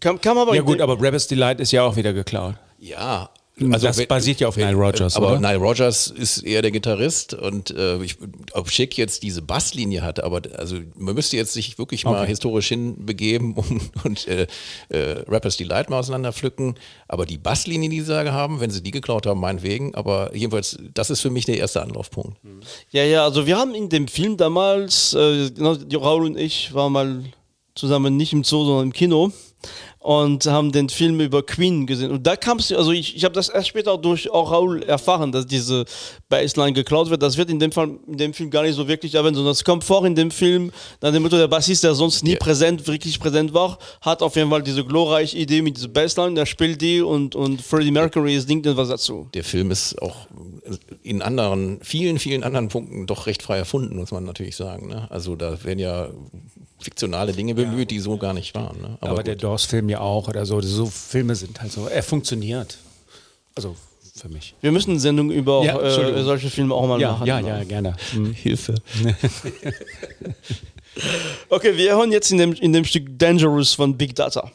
Kann, 0.00 0.20
kann 0.20 0.34
man 0.34 0.48
aber 0.48 0.56
ja 0.56 0.62
gut, 0.62 0.80
aber 0.80 1.00
Rappers 1.00 1.28
Delight 1.28 1.60
ist 1.60 1.70
ja 1.70 1.84
auch 1.84 1.94
wieder 1.94 2.12
geklaut. 2.12 2.56
Ja. 2.78 3.30
Das 3.58 4.06
basiert 4.06 4.40
ja 4.40 4.48
auf 4.48 4.56
Nile 4.56 4.72
Rodgers, 4.74 5.14
Aber 5.14 5.32
oder? 5.32 5.40
Nile 5.40 5.58
Rogers 5.58 6.06
ist 6.08 6.38
eher 6.38 6.62
der 6.62 6.70
Gitarrist 6.70 7.34
und 7.34 7.70
äh, 7.70 8.02
ich, 8.02 8.16
ob 8.54 8.70
Schick 8.70 8.96
jetzt 8.96 9.22
diese 9.22 9.42
Basslinie 9.42 10.00
hatte, 10.02 10.24
aber 10.24 10.40
also 10.56 10.78
man 10.96 11.14
müsste 11.14 11.36
jetzt 11.36 11.52
sich 11.52 11.76
wirklich 11.78 12.04
mal 12.04 12.22
Okay. 12.22 12.28
historisch 12.28 12.68
hinbegeben 12.68 13.52
und, 13.56 13.90
und 14.04 14.26
äh, 14.26 14.46
äh, 14.88 15.20
Rappers 15.28 15.58
Delight 15.58 15.90
mal 15.90 15.98
auseinanderpflücken. 15.98 16.76
Aber 17.08 17.26
die 17.26 17.36
Basslinie, 17.36 17.90
die 17.90 18.00
sie 18.00 18.08
da 18.12 18.32
haben, 18.32 18.60
wenn 18.60 18.70
sie 18.70 18.82
die 18.82 18.90
geklaut 18.90 19.26
haben, 19.26 19.40
meinetwegen. 19.40 19.94
Aber 19.94 20.34
jedenfalls, 20.34 20.78
das 20.94 21.10
ist 21.10 21.20
für 21.20 21.30
mich 21.30 21.44
der 21.44 21.58
erste 21.58 21.82
Anlaufpunkt. 21.82 22.38
Ja, 22.90 23.04
ja, 23.04 23.24
also 23.24 23.46
wir 23.46 23.58
haben 23.58 23.74
in 23.74 23.90
dem 23.90 24.08
Film 24.08 24.38
damals, 24.38 25.12
äh, 25.12 25.50
genau, 25.50 25.74
die 25.74 25.96
Raul 25.96 26.24
und 26.24 26.38
ich 26.38 26.72
waren 26.72 26.92
mal 26.92 27.24
zusammen 27.74 28.16
nicht 28.16 28.32
im 28.32 28.44
Zoo, 28.44 28.64
sondern 28.64 28.86
im 28.86 28.92
Kino 28.92 29.30
und 30.02 30.46
haben 30.46 30.72
den 30.72 30.88
Film 30.88 31.20
über 31.20 31.42
Queen 31.44 31.86
gesehen. 31.86 32.10
Und 32.10 32.26
da 32.26 32.34
kam 32.34 32.58
es, 32.58 32.72
also 32.72 32.90
ich, 32.90 33.14
ich 33.16 33.24
habe 33.24 33.34
das 33.34 33.48
erst 33.48 33.68
später 33.68 33.96
durch 33.96 34.28
auch 34.30 34.50
Raul 34.50 34.82
erfahren, 34.82 35.30
dass 35.30 35.46
diese 35.46 35.84
Bassline 36.28 36.72
geklaut 36.72 37.08
wird. 37.08 37.22
Das 37.22 37.36
wird 37.36 37.50
in 37.50 37.60
dem 37.60 37.70
Fall 37.70 37.90
in 38.08 38.16
dem 38.16 38.34
Film 38.34 38.50
gar 38.50 38.62
nicht 38.64 38.74
so 38.74 38.88
wirklich 38.88 39.14
erwähnt, 39.14 39.36
sondern 39.36 39.52
es 39.52 39.62
kommt 39.62 39.84
vor 39.84 40.04
in 40.04 40.16
dem 40.16 40.32
Film, 40.32 40.72
nach 41.00 41.12
dem 41.12 41.22
Motto, 41.22 41.36
der 41.36 41.46
Bassist, 41.46 41.84
der 41.84 41.94
sonst 41.94 42.24
nie 42.24 42.32
Ja. 42.32 42.38
präsent, 42.38 42.86
wirklich 42.88 43.20
präsent 43.20 43.54
war, 43.54 43.78
hat 44.00 44.22
auf 44.22 44.34
jeden 44.34 44.50
Fall 44.50 44.62
diese 44.62 44.84
glorreiche 44.84 45.36
Idee 45.38 45.62
mit 45.62 45.76
dieser 45.76 45.88
Bassline, 45.88 46.34
der 46.34 46.46
spielt 46.46 46.80
die 46.82 47.00
und, 47.00 47.36
und 47.36 47.62
Freddie 47.62 47.92
Mercury 47.92 48.40
singt 48.40 48.66
dann 48.66 48.76
was 48.76 48.88
dazu. 48.88 49.28
Der 49.34 49.44
Film 49.44 49.70
ist 49.70 50.02
auch 50.02 50.26
in 51.02 51.22
anderen, 51.22 51.78
vielen, 51.82 52.18
vielen 52.18 52.42
anderen 52.42 52.68
Punkten 52.68 53.06
doch 53.06 53.26
recht 53.26 53.42
frei 53.42 53.58
erfunden, 53.58 53.96
muss 53.96 54.10
man 54.10 54.24
natürlich 54.24 54.56
sagen. 54.56 54.88
Ne? 54.88 55.06
Also 55.10 55.36
da 55.36 55.62
werden 55.64 55.78
ja 55.78 56.08
fiktionale 56.80 57.32
Dinge 57.32 57.54
bemüht, 57.54 57.90
die 57.90 58.00
so 58.00 58.16
gar 58.16 58.32
nicht 58.34 58.54
waren. 58.54 58.80
Ne? 58.80 58.98
Aber, 59.00 59.16
gut. 59.16 59.26
der 59.28 59.36
Doors-Film 59.36 59.88
ja 59.92 60.00
auch 60.00 60.28
oder 60.28 60.44
so. 60.46 60.60
So 60.60 60.86
Filme 60.86 61.34
sind 61.34 61.60
halt 61.60 61.72
so. 61.72 61.86
Er 61.86 62.02
funktioniert. 62.02 62.78
Also 63.54 63.76
für 64.14 64.28
mich. 64.28 64.54
Wir 64.60 64.72
müssen 64.72 64.90
eine 64.90 65.00
Sendung 65.00 65.30
über 65.30 65.62
Ja, 65.64 65.78
äh, 65.78 65.86
Entschuldigung. 65.86 66.24
solche 66.24 66.50
Filme 66.50 66.74
auch 66.74 66.86
mal 66.86 67.00
Ja, 67.00 67.12
machen. 67.12 67.26
ja, 67.26 67.40
ja, 67.40 67.64
gerne. 67.64 67.94
Hm. 68.12 68.32
Hilfe. 68.32 68.74
Okay, 71.48 71.74
wir 71.76 71.96
hören 71.96 72.12
jetzt 72.12 72.30
in 72.30 72.36
dem, 72.38 72.52
in 72.52 72.72
dem 72.74 72.84
Stück 72.84 73.18
Dangerous 73.18 73.72
von 73.72 73.96
Big 73.96 74.14
Data. 74.14 74.50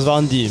Das 0.00 0.06
waren 0.06 0.30
die 0.30 0.50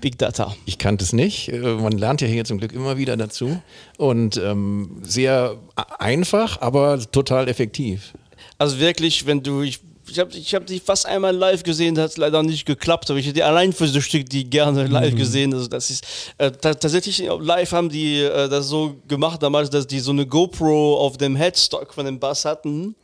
Big 0.00 0.16
Data. 0.16 0.56
Ich 0.64 0.78
kannte 0.78 1.04
es 1.04 1.12
nicht. 1.12 1.52
Äh, 1.52 1.58
Man 1.58 1.92
lernt 1.92 2.22
ja 2.22 2.26
hier 2.26 2.46
zum 2.46 2.56
Glück 2.56 2.72
immer 2.72 2.96
wieder 2.96 3.18
dazu. 3.18 3.60
Und 3.98 4.38
ähm, 4.38 5.02
sehr 5.02 5.58
einfach, 5.98 6.62
aber 6.62 6.98
total 6.98 7.48
effektiv. 7.48 8.14
Also 8.56 8.78
wirklich, 8.78 9.26
wenn 9.26 9.42
du, 9.42 9.60
ich, 9.60 9.80
ich 10.10 10.18
habe 10.18 10.30
ich 10.34 10.54
hab 10.54 10.66
die 10.66 10.80
fast 10.80 11.06
einmal 11.06 11.34
live 11.34 11.62
gesehen, 11.62 11.94
das 11.94 12.12
hat 12.12 12.18
leider 12.18 12.42
nicht 12.42 12.66
geklappt, 12.66 13.10
aber 13.10 13.18
ich 13.18 13.26
hätte 13.26 13.34
die 13.34 13.42
allein 13.42 13.72
für 13.72 13.86
das 13.86 14.04
Stück 14.04 14.28
die 14.28 14.48
gerne 14.48 14.86
live 14.86 15.14
gesehen. 15.14 15.54
Also 15.54 15.68
das 15.68 15.90
ist 15.90 16.04
äh, 16.38 16.50
ta 16.50 16.74
tatsächlich 16.74 17.22
live 17.40 17.72
haben 17.72 17.88
die 17.88 18.20
äh, 18.20 18.48
das 18.48 18.68
so 18.68 18.96
gemacht 19.06 19.42
damals, 19.42 19.70
dass 19.70 19.86
die 19.86 20.00
so 20.00 20.10
eine 20.10 20.26
GoPro 20.26 20.98
auf 20.98 21.16
dem 21.16 21.36
Headstock 21.36 21.94
von 21.94 22.06
dem 22.06 22.18
Bass 22.18 22.44
hatten 22.44 22.94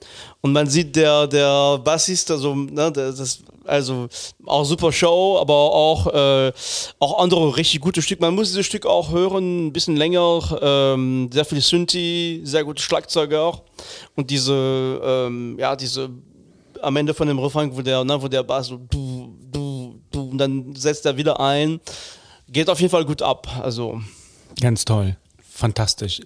und 0.40 0.52
man 0.52 0.68
sieht 0.68 0.96
der 0.96 1.26
der 1.26 1.78
Bassist, 1.78 2.30
also 2.30 2.54
ne, 2.54 2.92
das 2.92 3.42
also 3.66 4.08
auch 4.46 4.64
super 4.64 4.92
Show, 4.92 5.38
aber 5.40 5.54
auch, 5.54 6.06
äh, 6.12 6.52
auch 6.98 7.18
andere 7.22 7.56
richtig 7.56 7.80
gute 7.80 8.02
Stück. 8.02 8.20
Man 8.20 8.34
muss 8.34 8.48
dieses 8.48 8.66
Stück 8.66 8.86
auch 8.86 9.10
hören, 9.10 9.66
ein 9.66 9.72
bisschen 9.72 9.96
länger, 9.96 10.40
ähm, 10.60 11.30
sehr 11.32 11.44
viel 11.44 11.60
Synthi, 11.60 12.40
sehr 12.44 12.64
gute 12.64 12.82
Schlagzeuger 12.82 13.42
auch. 13.42 13.62
Und 14.14 14.30
diese, 14.30 15.00
ähm, 15.02 15.56
ja, 15.58 15.76
diese 15.76 16.10
am 16.84 16.96
Ende 16.96 17.14
von 17.14 17.26
dem 17.28 17.38
Refrain, 17.38 17.74
wo 17.76 17.82
der, 17.82 18.04
ne, 18.04 18.20
wo 18.20 18.28
der 18.28 18.42
Bass 18.42 18.68
so 18.68 18.76
du, 18.76 19.36
du, 19.50 20.00
du, 20.10 20.30
und 20.30 20.38
dann 20.38 20.74
setzt 20.74 21.06
er 21.06 21.16
wieder 21.16 21.40
ein. 21.40 21.80
Geht 22.48 22.68
auf 22.68 22.80
jeden 22.80 22.90
Fall 22.90 23.04
gut 23.04 23.22
ab. 23.22 23.48
Also, 23.62 24.00
Ganz 24.60 24.84
toll. 24.84 25.16
Fantastisch. 25.56 26.20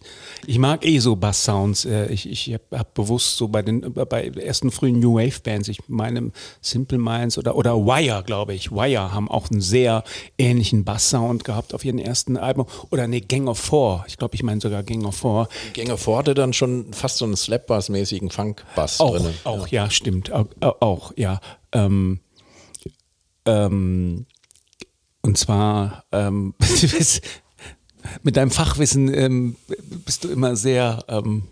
Ich 0.46 0.58
mag 0.58 0.86
eh 0.86 1.00
so 1.00 1.14
Bass-Sounds. 1.14 1.84
Äh, 1.84 2.06
Ich, 2.10 2.26
ich 2.30 2.54
habe 2.54 2.78
hab 2.78 2.94
bewusst 2.94 3.36
so 3.36 3.48
bei 3.48 3.60
den 3.60 3.80
bei 3.92 4.28
ersten 4.28 4.70
frühen 4.70 5.00
New 5.00 5.16
Wave-Bands, 5.16 5.68
ich 5.68 5.80
meine 5.86 6.32
Simple 6.62 6.96
Minds 6.96 7.36
oder, 7.36 7.54
oder 7.54 7.76
Wire, 7.76 8.22
glaube 8.24 8.54
ich. 8.54 8.72
Wire 8.72 9.12
haben 9.12 9.30
auch 9.30 9.50
einen 9.50 9.60
sehr 9.60 10.02
ähnlichen 10.38 10.84
Bass-Sound 10.84 11.44
gehabt 11.44 11.74
auf 11.74 11.84
ihren 11.84 11.98
ersten 11.98 12.38
Album. 12.38 12.64
Oder 12.90 13.06
nee, 13.06 13.20
Gang 13.20 13.48
of 13.48 13.58
Four. 13.58 14.04
Ich 14.08 14.16
glaube, 14.16 14.34
ich 14.34 14.42
meine 14.42 14.62
sogar 14.62 14.82
Gang 14.82 15.04
of 15.04 15.16
Four. 15.16 15.50
Gänger 15.74 15.98
Forte 15.98 16.32
dann 16.32 16.54
schon 16.54 16.94
fast 16.94 17.18
so 17.18 17.26
einen 17.26 17.36
Slap-Bass-mäßigen 17.36 18.30
Funk-Bass 18.30 18.98
Auch, 18.98 19.18
drin. 19.18 19.34
auch 19.44 19.68
ja. 19.68 19.90
stimmt. 19.90 20.32
Auch, 20.32 20.46
auch 20.80 21.12
ja. 21.16 21.40
Ähm, 21.72 22.20
ähm, 23.44 24.24
und 25.20 25.36
zwar 25.36 26.04
ähm, 26.12 26.54
mit 28.22 28.36
deinem 28.36 28.50
Fachwissen 28.50 29.12
ähm, 29.12 29.56
bist 30.04 30.24
du 30.24 30.28
immer 30.28 30.56
sehr. 30.56 31.04
Ähm, 31.08 31.44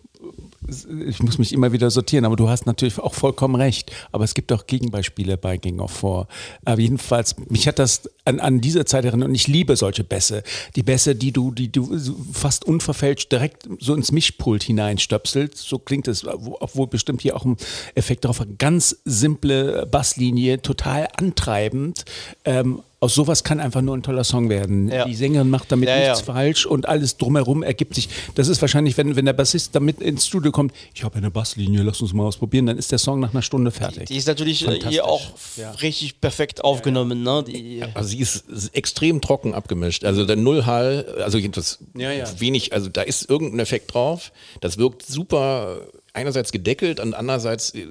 ich 1.07 1.23
muss 1.23 1.39
mich 1.39 1.53
immer 1.53 1.71
wieder 1.71 1.91
sortieren, 1.93 2.25
aber 2.25 2.35
du 2.35 2.49
hast 2.49 2.67
natürlich 2.67 2.99
auch 2.99 3.15
vollkommen 3.15 3.55
recht. 3.55 3.93
Aber 4.11 4.25
es 4.25 4.35
gibt 4.35 4.51
auch 4.51 4.67
Gegenbeispiele 4.67 5.37
bei 5.37 5.59
Gang 5.59 5.81
of 5.81 5.93
Four. 5.93 6.27
Aber 6.65 6.81
jedenfalls, 6.81 7.37
mich 7.49 7.69
hat 7.69 7.79
das 7.79 8.11
an, 8.25 8.41
an 8.41 8.61
diese 8.61 8.85
Zeit 8.85 9.05
erinnert 9.05 9.29
und 9.29 9.35
ich 9.37 9.47
liebe 9.47 9.77
solche 9.77 10.03
Bässe. 10.03 10.43
Die 10.75 10.83
Bässe, 10.83 11.15
die 11.15 11.31
du, 11.31 11.53
die 11.53 11.71
du 11.71 11.97
fast 12.33 12.65
unverfälscht 12.65 13.31
direkt 13.31 13.69
so 13.79 13.95
ins 13.95 14.11
Mischpult 14.11 14.65
hineinstöpselst. 14.65 15.57
So 15.59 15.79
klingt 15.79 16.09
es, 16.09 16.25
wo- 16.25 16.57
obwohl 16.59 16.89
bestimmt 16.89 17.23
hier 17.23 17.37
auch 17.37 17.45
ein 17.45 17.57
Effekt 17.95 18.25
drauf 18.25 18.41
hat. 18.41 18.59
Ganz 18.59 18.97
simple 19.05 19.87
Basslinie, 19.87 20.63
total 20.63 21.07
antreibend. 21.17 22.05
Ähm, 22.45 22.83
aus 22.99 23.15
sowas 23.15 23.45
kann 23.45 23.61
einfach 23.61 23.83
nur 23.83 23.95
ein 23.97 24.03
toller 24.03 24.25
Song 24.25 24.49
werden. 24.49 24.89
Ja. 24.89 25.05
Die 25.05 25.15
Sängerin 25.15 25.51
macht 25.51 25.71
damit 25.71 25.89
Ja, 25.89 25.97
nichts 25.99 26.21
ja. 26.27 26.33
falsch 26.33 26.65
und 26.65 26.89
alles 26.89 27.19
drumherum 27.19 27.63
ergibt 27.63 27.95
sich. 27.95 28.09
Das 28.37 28.49
ist 28.49 28.61
wahrscheinlich, 28.63 28.97
wenn, 28.97 29.17
wenn 29.17 29.27
der 29.27 29.35
Bassist 29.35 29.75
damit 29.75 30.01
ins 30.01 30.27
Studio 30.27 30.51
kommt, 30.51 30.73
ich 30.95 31.05
habe 31.05 31.17
eine 31.17 31.31
Basslinie, 31.31 31.83
lass 31.83 32.01
uns 32.01 32.15
mal 32.15 32.25
ausprobieren, 32.25 32.65
dann 32.67 32.79
ist 32.79 32.91
der 32.93 32.99
Song 32.99 33.21
nach 33.21 33.33
einer 33.33 33.43
Stunde 33.43 33.71
fertig. 33.71 34.09
die 34.09 34.17
ist 34.17 34.27
natürlich 34.27 34.67
äh, 34.67 34.81
hier 34.89 35.05
auch 35.05 35.23
Ja. 35.57 35.73
richtig 35.73 36.21
perfekt 36.23 36.65
aufgenommen. 36.65 37.23
Ne? 37.23 37.45
Die, 37.47 37.83
Also 37.95 38.09
sie 38.09 38.21
ist 38.21 38.45
extrem 38.73 39.21
trocken 39.21 39.53
abgemischt. 39.53 40.05
Also 40.05 40.25
der 40.25 40.37
Nullhall, 40.37 41.07
also 41.23 41.37
jedenfalls 41.37 41.79
Ja, 41.95 42.11
ja. 42.13 42.25
wenig, 42.41 42.73
also 42.73 42.89
da 42.89 43.03
ist 43.03 43.29
irgendein 43.29 43.61
Effekt 43.61 43.93
drauf. 43.93 44.33
Das 44.63 44.79
wirkt 44.79 45.03
super 45.05 45.81
einerseits 46.17 46.51
gedeckelt 46.51 46.99
und 46.99 47.15
andererseits 47.15 47.75
äh, 47.75 47.87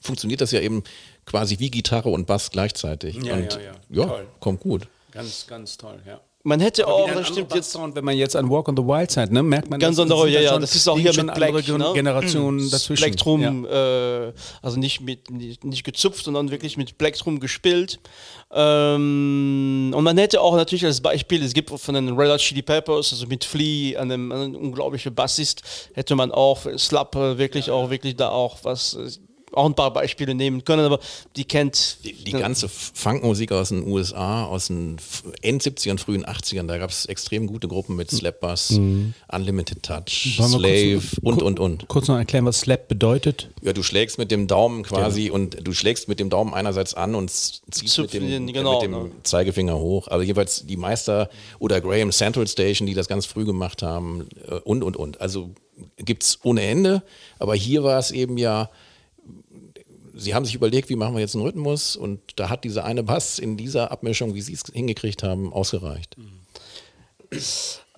funktioniert 0.00 0.40
das 0.40 0.50
ja 0.52 0.60
eben 0.60 0.82
quasi 1.26 1.58
wie 1.58 1.70
Gitarre 1.70 2.08
und 2.08 2.26
Bass 2.26 2.50
gleichzeitig. 2.50 3.16
Ja, 3.16 3.34
und 3.34 3.52
ja, 3.52 3.60
ja. 3.60 3.72
ja, 3.90 4.06
Toll. 4.06 4.26
kommt 4.40 4.60
gut. 4.60 4.88
Ganz, 5.12 5.46
ganz 5.46 5.76
toll, 5.76 6.00
ja. 6.06 6.20
man 6.42 6.58
hätte 6.58 6.88
auch, 6.88 7.08
das 7.08 7.28
stimmt 7.28 7.54
jetzt, 7.54 7.72
Basssound, 7.72 7.94
wenn 7.94 8.04
man 8.04 8.16
jetzt 8.16 8.34
an 8.34 8.50
Walk 8.50 8.68
on 8.68 8.76
the 8.76 8.82
Wild 8.82 9.10
Side, 9.10 9.32
ne, 9.32 9.44
merkt 9.44 9.70
man 9.70 9.78
Ganz 9.78 9.96
das 9.96 10.02
andere, 10.02 10.28
ja, 10.28 10.40
ja, 10.40 10.58
das 10.58 10.74
ist 10.74 10.88
auch 10.88 10.98
hier 10.98 11.10
mit 11.12 11.20
andere 11.20 11.52
Black, 11.52 11.64
Gen- 11.64 11.78
ne? 11.78 11.92
Generationen 11.94 12.68
dazwischen. 12.68 13.00
Plektrum, 13.02 13.64
Ja. 13.64 14.26
äh, 14.28 14.32
also 14.60 14.76
nicht 14.78 15.00
mit 15.02 15.30
nicht, 15.30 15.62
nicht 15.64 15.84
gezupft, 15.84 16.24
sondern 16.24 16.50
wirklich 16.50 16.76
mit 16.76 16.98
Plektrum 16.98 17.38
gespielt. 17.38 18.00
Ähm, 18.56 19.92
und 19.94 20.04
man 20.04 20.16
hätte 20.16 20.40
auch 20.40 20.54
natürlich 20.54 20.84
als 20.84 21.00
Beispiel, 21.00 21.42
es 21.42 21.54
gibt 21.54 21.70
von 21.70 21.94
den 21.94 22.16
Red 22.16 22.30
Hot 22.30 22.40
Chili 22.40 22.62
Peppers, 22.62 23.12
also 23.12 23.26
mit 23.26 23.44
Flea, 23.44 23.98
einem, 23.98 24.30
einem 24.30 24.54
unglaublichen 24.54 25.12
Bassist, 25.12 25.62
hätte 25.94 26.14
man 26.14 26.30
auch 26.30 26.64
Slap 26.78 27.16
äh, 27.16 27.36
wirklich 27.36 27.70
auch 27.70 27.90
wirklich 27.90 28.14
da 28.14 28.28
auch 28.28 28.58
was 28.62 28.94
äh, 28.94 29.10
auch 29.56 29.66
ein 29.66 29.74
paar 29.74 29.92
Beispiele 29.92 30.34
nehmen 30.34 30.64
können, 30.64 30.84
aber 30.84 30.98
die 31.36 31.44
kennt 31.44 31.98
Die, 32.04 32.12
die 32.12 32.32
ganze 32.32 32.68
Funkmusik 32.68 33.52
aus 33.52 33.70
den 33.70 33.86
USA, 33.86 34.44
aus 34.44 34.66
den 34.68 34.96
End 35.42 35.62
70ern, 35.62 35.98
frühen 35.98 36.24
80ern, 36.24 36.66
da 36.66 36.78
gab 36.78 36.90
es 36.90 37.06
extrem 37.06 37.46
gute 37.46 37.68
Gruppen 37.68 37.96
mit 37.96 38.10
Slap 38.10 38.40
Bass, 38.40 38.70
Unlimited 39.28 39.82
Touch, 39.82 40.36
Mhm. 40.38 40.42
Wollen 40.42 40.50
Slave 40.50 41.00
kurz- 41.00 41.18
und, 41.22 41.42
und, 41.42 41.60
und. 41.60 41.88
Kurz 41.88 42.08
noch 42.08 42.16
erklären, 42.16 42.44
was 42.44 42.60
Slap 42.60 42.88
bedeutet. 42.88 43.50
Ja, 43.62 43.72
du 43.72 43.82
schlägst 43.82 44.18
mit 44.18 44.30
dem 44.30 44.46
Daumen 44.46 44.82
quasi 44.82 45.30
und 45.30 45.66
du 45.66 45.72
schlägst 45.72 46.08
mit 46.08 46.20
dem 46.20 46.30
Daumen 46.30 46.54
einerseits 46.54 46.94
an 46.94 47.14
und 47.14 47.30
ziehst 47.30 47.98
mit 47.98 48.12
dem, 48.12 48.46
genau, 48.46 48.74
mit 48.74 48.82
dem 48.82 48.90
ne? 48.90 49.10
Zeigefinger 49.22 49.78
hoch. 49.78 50.08
Also 50.08 50.22
jeweils 50.24 50.66
die 50.66 50.76
Meister 50.76 51.28
oder 51.58 51.80
Graham 51.80 52.10
Central 52.12 52.46
Station, 52.46 52.86
die 52.86 52.94
das 52.94 53.08
ganz 53.08 53.26
früh 53.26 53.44
gemacht 53.44 53.82
haben 53.82 54.28
äh, 54.48 54.54
und, 54.56 54.82
und, 54.82 54.96
und. 54.96 55.20
Also 55.20 55.50
gibt's 55.96 56.38
ohne 56.44 56.62
Ende, 56.62 57.02
aber 57.38 57.54
hier 57.54 57.82
war 57.82 57.98
es 57.98 58.10
eben 58.10 58.38
ja, 58.38 58.70
sie 60.16 60.34
haben 60.34 60.44
sich 60.44 60.54
überlegt, 60.54 60.88
wie 60.88 60.96
machen 60.96 61.14
wir 61.14 61.20
jetzt 61.20 61.34
einen 61.34 61.44
Rhythmus 61.44 61.96
und 61.96 62.20
da 62.36 62.48
hat 62.48 62.64
dieser 62.64 62.84
eine 62.84 63.02
Bass 63.02 63.38
in 63.38 63.56
dieser 63.56 63.90
Abmischung, 63.90 64.34
wie 64.34 64.40
sie 64.42 64.52
es 64.54 64.62
hingekriegt 64.72 65.22
haben, 65.22 65.52
ausgereicht. 65.52 66.16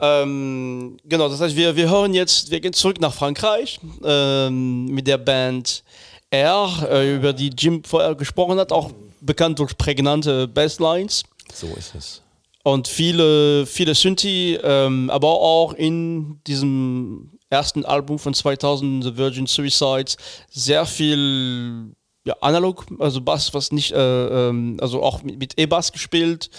Ähm, 0.01 0.99
genau, 1.05 1.29
das 1.29 1.41
heißt, 1.41 1.57
wir, 1.57 1.77
wir 1.77 1.91
hören 1.91 2.15
jetzt, 2.15 2.51
wir 2.51 2.61
gehen 2.61 2.73
zurück 2.73 3.01
nach 3.01 3.15
Frankreich 3.15 3.81
ähm, 4.05 4.87
mit 4.87 5.07
der 5.07 5.19
Band 5.19 5.85
R, 6.31 6.89
äh, 6.91 7.17
über 7.17 7.33
die 7.33 7.51
Jim 7.57 7.83
vorher 7.85 8.15
gesprochen 8.15 8.59
hat, 8.59 8.73
auch 8.73 8.91
bekannt 9.21 9.59
durch 9.59 9.77
prägnante 9.77 10.49
Basslines 10.49 11.25
So 11.53 11.69
ist 11.77 11.95
es. 11.95 12.23
und 12.63 12.89
viele, 12.89 13.67
viele 13.67 13.95
Synthi, 13.95 14.59
ähm, 14.63 15.11
aber 15.11 15.29
auch 15.29 15.73
in 15.75 16.41
diesem 16.47 17.31
ersten 17.49 17.85
Album 17.85 18.19
von 18.19 18.35
2000, 18.35 19.05
The 19.05 19.17
Virgin 19.17 19.47
Suicides, 19.47 20.17
sehr 20.51 20.85
viel 20.85 21.95
ja, 22.27 22.35
analog, 22.41 22.85
also 22.99 23.21
Bass, 23.21 23.55
was 23.55 23.71
nicht, 23.71 23.93
äh, 23.93 24.49
ähm, 24.49 24.79
also 24.81 25.01
auch 25.03 25.23
mit, 25.23 25.39
mit 25.39 25.59
E-Bass 25.59 25.93
gespielt, 25.93 26.51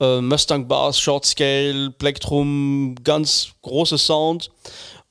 äh, 0.00 0.20
Mustang 0.20 0.66
Bass, 0.66 0.98
Short 0.98 1.24
Scale, 1.24 1.92
Plektrum, 1.96 2.96
ganz 3.04 3.52
große 3.62 3.98
Sound. 3.98 4.50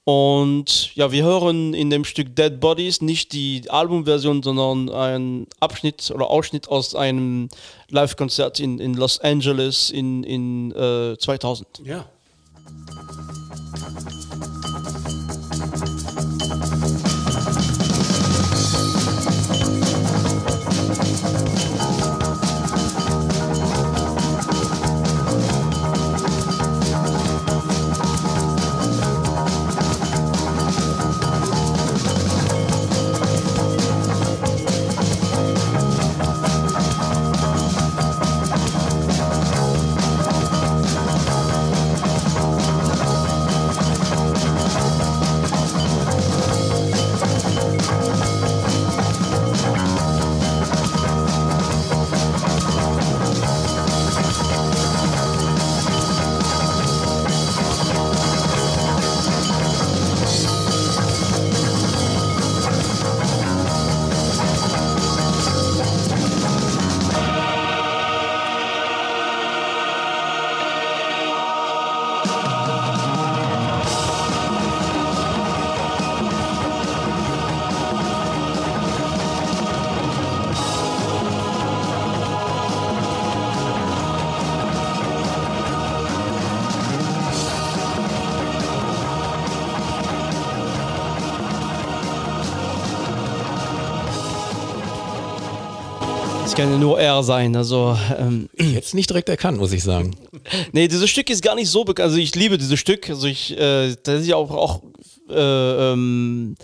Und 0.03 0.93
ja, 0.95 1.13
wir 1.13 1.23
hören 1.23 1.73
in 1.73 1.89
dem 1.89 2.03
Stück 2.03 2.35
Dead 2.35 2.59
Bodies 2.59 2.99
nicht 2.99 3.31
die 3.31 3.63
Albumversion, 3.69 4.43
sondern 4.43 4.89
einen 4.89 5.47
Abschnitt 5.61 6.11
oder 6.13 6.29
Ausschnitt 6.29 6.67
aus 6.67 6.93
einem 6.93 7.47
Live-Konzert 7.89 8.59
in, 8.59 8.79
in 8.79 8.95
Los 8.95 9.19
Angeles 9.19 9.91
in, 9.91 10.23
in 10.23 10.71
äh, 10.73 11.17
2000. 11.17 11.83
Ja. 11.85 12.05
Es 96.51 96.57
kann 96.57 96.69
ja 96.69 96.77
nur 96.77 96.99
er 96.99 97.23
sein. 97.23 97.55
Also, 97.55 97.97
ähm, 98.19 98.49
Jetzt 98.59 98.93
nicht 98.93 99.09
direkt 99.09 99.29
erkannt, 99.29 99.57
muss 99.57 99.71
ich 99.71 99.83
sagen. 99.83 100.17
nee, 100.73 100.89
dieses 100.89 101.09
Stück 101.09 101.29
ist 101.29 101.41
gar 101.41 101.55
nicht 101.55 101.69
so 101.69 101.85
bekannt. 101.85 102.09
Also, 102.09 102.17
ich 102.17 102.35
liebe 102.35 102.57
dieses 102.57 102.77
Stück. 102.77 103.09
Also, 103.09 103.25
ich, 103.25 103.57
äh, 103.57 103.95
das 104.03 104.23
ist 104.23 104.27
ja 104.27 104.35
auch, 104.35 104.51
auch 104.51 104.81
äh, 105.29 105.93
ähm, 105.93 106.57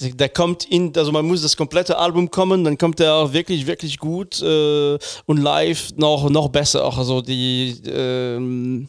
der 0.00 0.28
kommt 0.30 0.64
in, 0.64 0.92
also 0.96 1.12
man 1.12 1.24
muss 1.24 1.42
das 1.42 1.56
komplette 1.56 1.96
Album 1.96 2.28
kommen, 2.32 2.64
dann 2.64 2.76
kommt 2.76 2.98
er 2.98 3.14
auch 3.14 3.32
wirklich, 3.32 3.68
wirklich 3.68 3.98
gut 3.98 4.42
äh, 4.42 4.98
und 5.26 5.36
live 5.36 5.90
noch, 5.94 6.28
noch 6.28 6.48
besser. 6.48 6.84
Auch 6.84 6.98
also 6.98 7.22
die, 7.22 7.80
ähm, 7.86 8.88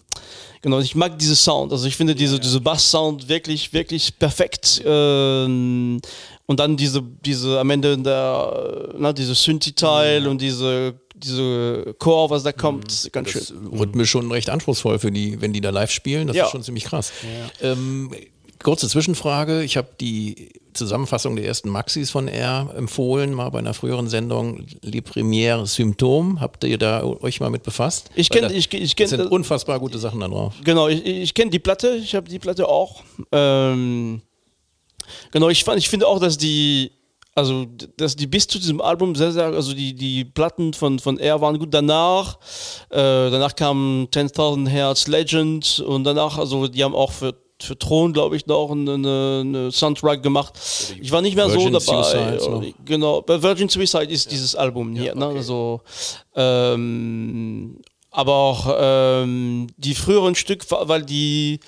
genau, 0.63 0.79
ich 0.79 0.95
mag 0.95 1.19
diese 1.19 1.35
Sound. 1.35 1.71
Also 1.71 1.85
ich 1.85 1.95
finde 1.95 2.15
diese, 2.15 2.39
diese 2.39 2.59
Bass-Sound 2.59 3.29
wirklich, 3.29 3.73
wirklich 3.73 4.17
perfekt. 4.17 4.81
Ähm, 4.83 6.01
und 6.49 6.59
dann 6.59 6.77
diese, 6.77 7.03
diese 7.23 7.59
am 7.59 7.69
Ende 7.69 7.95
der, 7.99 8.89
na, 8.97 9.13
diese 9.13 9.35
Synthi-Teil 9.35 10.27
und 10.27 10.41
diese, 10.41 10.95
diese 11.15 11.93
Chor, 11.99 12.31
was 12.31 12.41
da 12.41 12.51
kommt, 12.51 13.09
ganz 13.11 13.29
schön. 13.29 13.41
Das 13.41 13.79
rhythmisch 13.79 14.09
schon 14.09 14.31
recht 14.31 14.49
anspruchsvoll 14.49 14.97
für 14.97 15.11
die, 15.11 15.39
wenn 15.41 15.53
die 15.53 15.61
da 15.61 15.69
live 15.69 15.91
spielen. 15.91 16.25
Das 16.25 16.35
Ja. 16.35 16.45
ist 16.45 16.51
schon 16.51 16.63
ziemlich 16.63 16.85
krass. 16.85 17.11
Ähm, 17.61 18.09
kurze 18.63 18.89
Zwischenfrage. 18.89 19.61
Ich 19.63 19.77
habe 19.77 19.89
die 20.01 20.49
Zusammenfassung 20.73 21.35
der 21.35 21.45
ersten 21.45 21.69
Maxis 21.69 22.09
von 22.09 22.27
R 22.27 22.73
empfohlen, 22.75 23.31
mal 23.35 23.49
bei 23.49 23.59
einer 23.59 23.75
früheren 23.75 24.07
Sendung. 24.09 24.65
Les 24.81 25.01
Premières 25.03 25.65
Symptômes. 25.67 26.39
Habt 26.39 26.63
ihr 26.63 26.79
da 26.79 27.03
euch 27.03 27.39
mal 27.41 27.51
mit 27.51 27.61
befasst? 27.61 28.09
Ich 28.15 28.31
Weil 28.31 28.39
kenn- 28.39 28.49
da 28.49 28.55
ich- 28.55 28.73
ich 28.73 28.93
kenn- 28.95 29.07
sind 29.07 29.21
unfassbar 29.31 29.79
gute 29.79 29.99
Sachen 29.99 30.19
da 30.21 30.27
drauf. 30.27 30.55
Genau, 30.63 30.87
ich, 30.87 31.05
ich 31.05 31.33
kenne 31.35 31.51
die 31.51 31.59
Platte, 31.59 31.89
ich 32.01 32.15
habe 32.15 32.27
die 32.27 32.39
Platte 32.39 32.67
auch. 32.67 33.03
Ähm, 33.31 34.21
genau, 35.31 35.49
ich, 35.49 35.63
fand, 35.63 35.77
ich 35.79 35.89
finde 35.89 36.07
auch, 36.07 36.19
dass 36.19 36.37
die, 36.37 36.91
also 37.35 37.65
dass 37.97 38.15
die 38.15 38.27
bis 38.27 38.47
zu 38.47 38.59
diesem 38.59 38.81
Album 38.81 39.15
sehr, 39.15 39.31
sehr, 39.31 39.45
also 39.45 39.73
die, 39.73 39.93
die 39.93 40.25
Platten 40.25 40.73
von, 40.73 40.99
von 40.99 41.19
R 41.19 41.41
waren 41.41 41.59
gut. 41.59 41.73
Danach, 41.73 42.37
äh, 42.89 43.29
danach 43.29 43.55
kam 43.55 44.07
10.000 44.11 44.67
Hertz 44.67 45.07
Legend 45.07 45.79
und 45.79 46.03
danach, 46.03 46.37
also 46.37 46.67
die 46.67 46.83
haben 46.83 46.95
auch 46.95 47.11
für 47.11 47.33
für 47.61 47.77
Thron, 47.77 48.13
glaube 48.13 48.35
ich, 48.35 48.45
noch 48.47 48.71
eine, 48.71 48.93
eine, 48.93 49.71
Soundtrack 49.71 50.23
gemacht. 50.23 50.53
Ich 51.01 51.11
war 51.11 51.21
nicht 51.21 51.35
mehr 51.35 51.47
Virgin 51.47 51.73
so 51.73 51.79
dabei. 51.79 52.03
Suicides 52.03 52.47
noch. 52.47 52.63
Genau, 52.85 53.21
bei 53.21 53.41
Virgin 53.41 53.69
Suicide 53.69 54.11
ist 54.11 54.31
dieses 54.31 54.55
Album 54.55 54.95
hier. 54.95 55.13
Ne? 55.15 55.27
Also, 55.27 55.81
ähm, 56.35 57.79
aber 58.11 58.33
auch 58.33 58.75
ähm, 58.79 59.67
die 59.77 59.93
früheren 59.93 60.35
Stück, 60.35 60.65
weil 60.69 61.03
die 61.03 61.59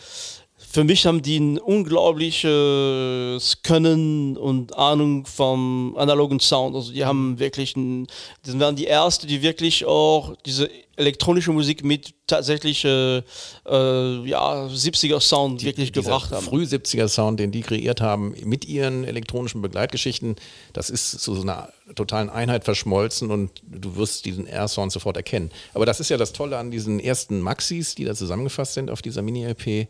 für 0.72 0.84
mich 0.86 1.06
haben 1.06 1.22
die 1.22 1.38
ein 1.38 1.58
unglaubliches 1.58 3.58
Können 3.62 4.38
und 4.38 4.78
Ahnung 4.78 5.26
vom 5.26 5.98
analogen 5.98 6.40
Sound. 6.40 6.76
Also 6.76 6.94
die 6.94 7.04
haben 7.04 7.40
wirklich, 7.40 7.76
ein, 7.76 8.08
das 8.46 8.58
waren 8.58 8.78
die 8.78 8.86
erste, 8.86 9.28
die 9.28 9.42
wirklich 9.42 9.84
auch 9.86 10.34
diese 10.46 10.70
elektronische 10.96 11.52
Musik 11.52 11.84
mit 11.84 12.14
tatsächlich 12.26 12.86
äh, 12.86 13.18
äh, 13.18 13.24
ja, 13.66 14.68
70er 14.68 15.20
Sound 15.20 15.62
wirklich 15.64 15.92
Dieser 15.92 16.04
gebracht 16.04 16.32
haben. 16.32 16.46
Früh 16.46 16.64
70er 16.64 17.10
Sound, 17.10 17.42
den 17.42 17.52
die 17.52 17.62
kreiert 17.62 18.00
haben, 18.00 18.34
mit 18.46 18.64
ihren 18.66 19.04
elektronischen 19.04 19.62
Begleitgeschichten, 19.62 20.38
das 20.72 20.90
ist 20.90 21.20
zu 21.20 21.36
so 21.36 21.42
einer 21.42 21.74
totalen 21.96 22.30
Einheit 22.30 22.64
verschmolzen 22.64 23.32
und 23.32 23.52
du 23.64 23.98
wirst 23.98 24.24
diesen 24.26 24.48
R-Sound 24.48 24.94
sofort 24.94 25.18
erkennen. 25.18 25.52
Aber 25.74 25.86
das 25.86 26.00
ist 26.00 26.10
ja 26.10 26.18
das 26.18 26.32
Tolle 26.32 26.58
an 26.58 26.72
diesen 26.72 27.02
ersten 27.02 27.42
Maxis, 27.42 27.96
die 27.96 28.06
da 28.06 28.16
zusammengefasst 28.16 28.76
sind 28.76 28.90
auf 28.90 29.02
dieser 29.02 29.22
Mini-LP. 29.22 29.90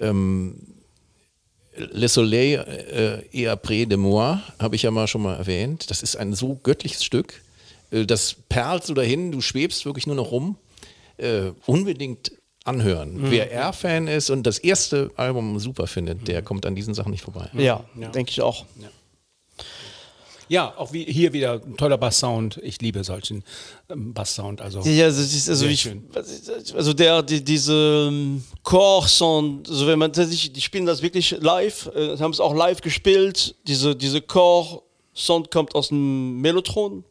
Ähm, 0.00 0.54
Le 1.76 2.08
Soleil 2.08 2.64
äh, 2.92 3.22
et 3.32 3.46
après 3.46 3.86
de 3.86 3.96
moi, 3.96 4.40
habe 4.58 4.74
ich 4.74 4.82
ja 4.82 4.90
mal 4.90 5.06
schon 5.06 5.22
mal 5.22 5.36
erwähnt. 5.36 5.90
Das 5.90 6.02
ist 6.02 6.16
ein 6.16 6.34
so 6.34 6.58
göttliches 6.62 7.04
Stück. 7.04 7.42
Äh, 7.90 8.04
das 8.04 8.34
perlt 8.48 8.84
so 8.84 8.94
dahin, 8.94 9.30
du 9.32 9.40
schwebst 9.40 9.84
wirklich 9.86 10.06
nur 10.06 10.16
noch 10.16 10.30
rum. 10.32 10.56
Äh, 11.18 11.52
unbedingt 11.66 12.32
anhören. 12.64 13.30
Wer 13.30 13.50
R-Fan 13.50 14.08
ist 14.08 14.30
und 14.30 14.46
das 14.46 14.58
erste 14.58 15.10
Album 15.16 15.58
super 15.58 15.86
findet, 15.86 16.28
der 16.28 16.42
kommt 16.42 16.66
an 16.66 16.74
diesen 16.74 16.94
Sachen 16.94 17.10
nicht 17.10 17.22
vorbei. 17.22 17.48
Ja, 17.54 17.84
denke 18.14 18.30
ich 18.30 18.40
auch. 18.42 18.66
Ja, 18.80 18.88
auch 20.76 20.92
wie, 20.92 21.04
hier 21.04 21.32
wieder 21.32 21.60
ein 21.64 21.76
toller 21.76 21.98
Bass-Sound. 21.98 22.58
Ich 22.62 22.80
liebe 22.80 23.04
solchen 23.04 23.44
ähm, 23.90 24.12
Bass-Sound. 24.14 24.60
Also, 24.60 24.80
Ja, 24.80 25.06
das 25.06 25.18
ist 25.18 25.48
also 25.48 25.64
Sehr 25.64 25.70
ich, 25.72 25.80
schön. 25.82 26.04
also 26.74 26.92
der 26.94 27.22
die, 27.22 27.44
diese 27.44 28.08
ähm, 28.10 28.42
Chor-Sound, 28.62 29.68
also 29.68 29.86
wenn 29.86 29.98
man 29.98 30.12
tatsächlich, 30.12 30.52
die 30.52 30.60
spielen 30.60 30.86
das 30.86 31.02
wirklich 31.02 31.36
live, 31.40 31.90
äh, 31.94 32.16
haben 32.18 32.32
es 32.32 32.40
auch 32.40 32.54
live 32.54 32.80
gespielt. 32.80 33.54
Diese 33.66 33.94
diese 33.94 34.22
Chor-Sound 34.22 35.50
kommt 35.50 35.74
aus 35.74 35.88
dem 35.88 36.40
Mellotron 36.40 37.04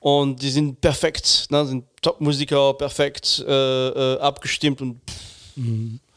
und 0.00 0.40
die 0.40 0.50
sind 0.50 0.80
perfekt, 0.80 1.46
ne, 1.50 1.66
sind 1.66 1.84
Top-Musiker, 2.02 2.74
perfekt 2.74 3.44
äh, 3.46 3.88
äh, 3.88 4.18
abgestimmt 4.20 4.80
und 4.80 5.00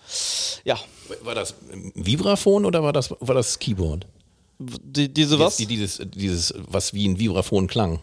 pff, 0.07 0.61
ja, 0.63 0.77
War 1.23 1.33
das 1.35 1.55
Vibraphon 1.95 2.65
oder 2.65 2.83
war 2.83 2.93
das, 2.93 3.09
war 3.19 3.33
das 3.35 3.57
Keyboard? 3.57 4.05
Die, 4.83 5.13
diese 5.13 5.39
was? 5.39 5.57
Die, 5.57 5.65
dieses, 5.65 6.01
dieses, 6.13 6.53
was 6.67 6.93
wie 6.93 7.07
ein 7.07 7.19
Vibraphon 7.19 7.67
klang. 7.67 7.99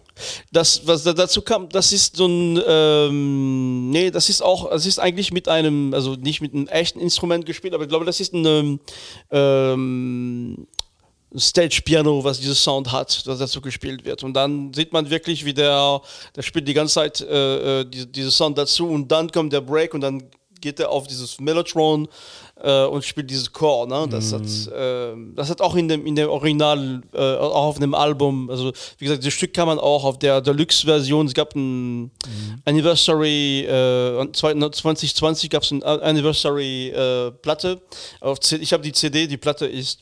Das, 0.53 0.87
was 0.87 1.05
da 1.05 1.13
dazu 1.13 1.43
kam, 1.43 1.69
das 1.69 1.93
ist 1.93 2.17
so 2.17 2.27
ein, 2.27 2.61
ähm, 2.67 3.91
nee, 3.91 4.11
das 4.11 4.29
ist 4.29 4.43
auch, 4.43 4.71
das 4.71 4.87
ist 4.87 4.99
eigentlich 4.99 5.33
mit 5.33 5.49
einem, 5.49 5.95
also 5.95 6.15
nicht 6.15 6.41
mit 6.41 6.55
einem 6.55 6.67
echten 6.69 7.01
Instrument 7.01 7.47
gespielt, 7.47 7.75
aber 7.75 7.85
ich 7.85 7.89
glaube, 7.89 8.05
das 8.05 8.21
ist 8.21 8.35
ein 8.35 8.45
ähm, 8.45 8.81
ähm, 9.31 10.67
Stage-Piano, 11.37 12.25
was 12.25 12.41
dieses 12.41 12.63
Sound 12.63 12.91
hat, 12.91 13.27
das 13.27 13.39
dazu 13.39 13.61
gespielt 13.61 14.05
wird. 14.05 14.25
Und 14.25 14.35
dann 14.35 14.73
sieht 14.73 14.93
man 14.93 15.11
wirklich, 15.11 15.45
wie 15.45 15.55
der, 15.55 16.01
der 16.35 16.43
spielt 16.43 16.67
die 16.67 16.75
ganze 16.75 16.95
Zeit 16.95 17.21
äh, 17.21 17.81
äh, 17.81 17.85
die, 17.85 18.11
dieses 18.11 18.37
Sound 18.37 18.57
dazu 18.57 18.89
und 18.89 19.13
dann 19.13 19.31
kommt 19.31 19.53
der 19.53 19.61
Break 19.61 19.95
und 19.95 20.01
dann 20.01 20.23
geht 20.61 20.81
er 20.81 20.91
auf 20.91 21.07
dieses 21.07 21.41
Mellotron 21.41 22.09
äh, 22.61 22.85
und 22.85 23.05
spielt 23.05 23.31
dieses 23.31 23.53
Chor. 23.53 23.87
Ne? 23.87 24.07
Das, 24.11 24.33
hat, 24.33 24.43
äh, 24.43 25.15
das 25.35 25.51
hat 25.51 25.61
auch 25.61 25.75
in 25.77 25.89
dem, 25.89 26.07
in 26.07 26.17
dem 26.17 26.29
Original, 26.29 27.03
äh, 27.13 27.37
auch 27.37 27.67
auf 27.67 27.79
dem 27.79 27.95
Album, 27.95 28.51
also 28.51 28.73
wie 28.99 29.05
gesagt, 29.05 29.25
das 29.25 29.33
Stück 29.33 29.55
kann 29.55 29.67
man 29.67 29.79
auch 29.79 30.05
auf 30.05 30.19
der 30.19 30.41
Deluxe-Version, 30.41 31.27
es 31.27 31.35
gab 31.35 31.55
ein 31.55 32.11
Anniversary, 32.65 33.61
äh, 33.61 34.33
2020 34.33 35.51
gab 35.51 35.63
es 35.63 35.73
eine 35.73 35.85
Anniversary-Platte. 35.85 37.81
ich 38.61 38.73
habe 38.73 38.83
die 38.83 38.93
CD, 38.93 39.27
die 39.27 39.37
Platte 39.37 39.67
ist 39.67 40.01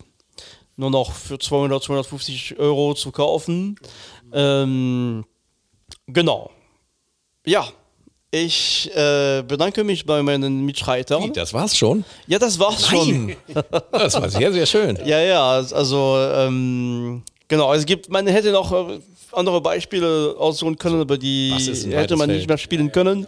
nur 0.76 0.90
noch 0.90 1.12
für 1.12 1.38
200, 1.38 1.82
250 1.82 2.58
Euro 2.58 2.94
zu 2.94 3.10
kaufen. 3.10 3.76
Ähm, 4.32 5.24
genau. 6.06 6.50
Ja, 7.46 7.68
ich 8.44 8.90
äh, 8.94 9.42
bedanke 9.42 9.84
mich 9.84 10.04
bei 10.06 10.22
meinen 10.22 10.64
Mitstreitern. 10.64 11.32
Das 11.32 11.52
war's 11.54 11.76
schon. 11.76 12.04
Ja, 12.26 12.38
das 12.38 12.58
war's 12.58 12.86
schon. 12.86 13.26
Nein. 13.26 13.36
Das 13.92 14.14
war 14.14 14.28
sehr, 14.28 14.52
sehr 14.52 14.66
schön. 14.66 14.98
Ja, 15.04 15.20
ja, 15.20 15.50
also 15.50 16.16
ähm, 16.34 17.22
genau, 17.48 17.72
es 17.74 17.86
gibt, 17.86 18.10
man 18.10 18.26
hätte 18.26 18.52
noch 18.52 18.72
äh, 18.72 19.00
andere 19.32 19.60
Beispiele 19.60 20.34
aussuchen 20.38 20.76
können, 20.76 21.00
aber 21.00 21.18
die 21.18 21.52
hätte 21.90 22.16
man 22.16 22.28
Feld? 22.28 22.38
nicht 22.38 22.48
mehr 22.48 22.58
spielen 22.58 22.92
können. 22.92 23.26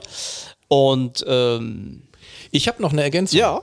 Und 0.69 1.25
ähm, 1.27 2.03
Ich 2.51 2.69
habe 2.69 2.83
noch 2.83 2.93
eine 2.93 3.03
Ergänzung. 3.03 3.39
ja, 3.39 3.63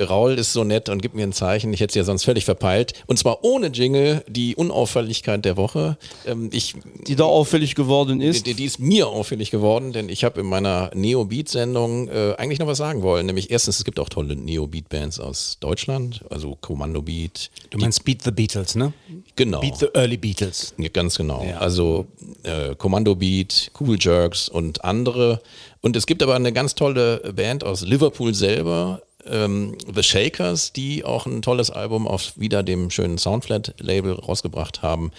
Raul 0.00 0.38
ist 0.38 0.52
so 0.52 0.64
nett 0.64 0.88
und 0.88 1.02
gibt 1.02 1.14
mir 1.14 1.22
ein 1.22 1.32
Zeichen. 1.32 1.72
Ich 1.72 1.80
hätte 1.80 1.90
es 1.90 1.94
ja 1.94 2.04
sonst 2.04 2.24
völlig 2.24 2.44
verpeilt. 2.44 2.94
Und 3.06 3.18
zwar 3.18 3.44
ohne 3.44 3.68
Jingle, 3.68 4.24
die 4.28 4.56
Unauffälligkeit 4.56 5.44
der 5.44 5.56
Woche. 5.56 5.96
Ähm, 6.26 6.50
ich, 6.52 6.74
die 7.06 7.16
da 7.16 7.24
auffällig 7.24 7.74
geworden 7.74 8.20
ist. 8.20 8.46
die, 8.46 8.54
die 8.54 8.64
ist 8.64 8.78
mir 8.78 9.08
auffällig 9.08 9.50
geworden, 9.50 9.92
denn 9.92 10.08
ich 10.08 10.24
habe 10.24 10.40
in 10.40 10.46
meiner 10.46 10.90
Neo-Beat-Sendung 10.94 12.08
äh, 12.08 12.34
eigentlich 12.38 12.58
noch 12.58 12.66
was 12.66 12.78
sagen 12.78 13.02
wollen. 13.02 13.26
Nämlich 13.26 13.50
erstens, 13.50 13.78
es 13.78 13.84
gibt 13.84 14.00
auch 14.00 14.08
tolle 14.08 14.36
Neo-Beat-Bands 14.36 15.20
aus 15.20 15.58
Deutschland, 15.60 16.20
also 16.30 16.56
Kommando 16.60 17.02
Beat. 17.02 17.50
du 17.70 17.78
meinst 17.78 18.04
Beat 18.04 18.22
the 18.22 18.30
Beatles, 18.30 18.74
ne? 18.74 18.92
Genau. 19.36 19.60
Beat 19.60 19.78
the 19.78 19.86
Early 19.94 20.16
Beatles. 20.16 20.74
Ja, 20.78 20.88
ganz 20.88 21.16
genau. 21.16 21.44
Also 21.58 22.06
äh, 22.42 22.74
Kommando 22.76 23.14
Beat, 23.14 23.70
Cool 23.78 23.96
Jerks 23.98 24.48
und 24.48 24.84
andere. 24.84 25.40
Und 25.80 25.96
es 25.96 26.06
gibt 26.06 26.22
aber 26.22 26.34
eine 26.34 26.52
ganz 26.52 26.74
tolle 26.74 27.32
Band 27.34 27.64
aus 27.64 27.82
Liverpool 27.82 28.34
selber, 28.34 29.02
ähm, 29.26 29.76
The 29.92 30.02
Shakers, 30.02 30.72
die 30.72 31.04
auch 31.04 31.26
ein 31.26 31.42
tolles 31.42 31.70
Album 31.70 32.06
auf 32.06 32.32
wieder 32.36 32.62
dem 32.62 32.90
schönen 32.90 33.18
Soundflat-Label 33.18 34.14
rausgebracht 34.14 34.82
haben, 34.82 35.12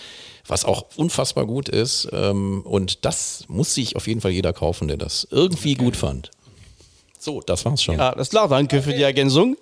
was 0.48 0.66
auch 0.66 0.86
unfassbar 0.96 1.46
gut 1.46 1.70
ist. 1.70 2.08
Ähm, 2.12 2.62
und 2.62 3.06
das 3.06 3.46
muss 3.48 3.74
sich 3.74 3.96
auf 3.96 4.08
jeden 4.08 4.22
Fall 4.22 4.32
jeder 4.32 4.54
kaufen, 4.54 4.88
der 4.88 4.98
das 4.98 5.28
irgendwie 5.32 5.76
gut 5.76 5.96
fand. 5.96 6.32
So, 7.20 7.42
das 7.42 7.66
war's 7.66 7.84
schon. 7.84 7.98
Ja, 7.98 8.12
das 8.12 8.28
ist 8.28 8.32
klar, 8.32 8.48
danke 8.48 8.82
für 8.82 8.94
die 8.94 9.04
Ergänzung. 9.04 9.56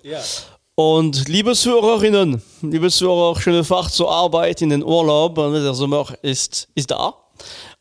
Und 0.74 1.28
liebe 1.28 1.54
Zuhörerinnen, 1.54 2.40
liebe 2.62 2.90
Zuhörer, 2.90 3.38
schöne 3.38 3.64
Fahrt 3.64 3.92
zur 3.92 4.10
Arbeit 4.10 4.62
in 4.62 4.70
den 4.70 4.82
Urlaub. 4.82 5.34
Der 5.34 5.74
Sommer 5.74 6.06
ist, 6.22 6.68
ist 6.74 6.90
da. 6.90 7.14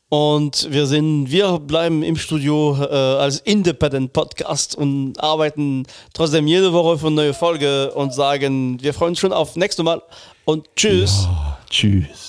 Und 0.09 0.67
wir 0.71 0.87
sind, 0.87 1.29
wir 1.29 1.59
bleiben 1.59 2.01
im 2.01 2.15
Studio 2.15 2.75
äh, 2.81 2.85
als 2.85 3.39
Independent 3.41 4.11
Podcast 4.11 4.75
und 4.75 5.19
arbeiten 5.19 5.85
trotzdem 6.13 6.47
jede 6.47 6.73
Woche 6.73 6.97
für 6.97 7.07
eine 7.07 7.15
neue 7.15 7.33
Folge 7.35 7.91
und 7.93 8.11
sagen, 8.11 8.81
wir 8.81 8.95
freuen 8.95 9.09
uns 9.09 9.19
schon 9.19 9.33
auf 9.33 9.55
nächste 9.55 9.83
Mal 9.83 10.01
und 10.45 10.67
tschüss. 10.75 11.27
Tschüss. 11.69 12.28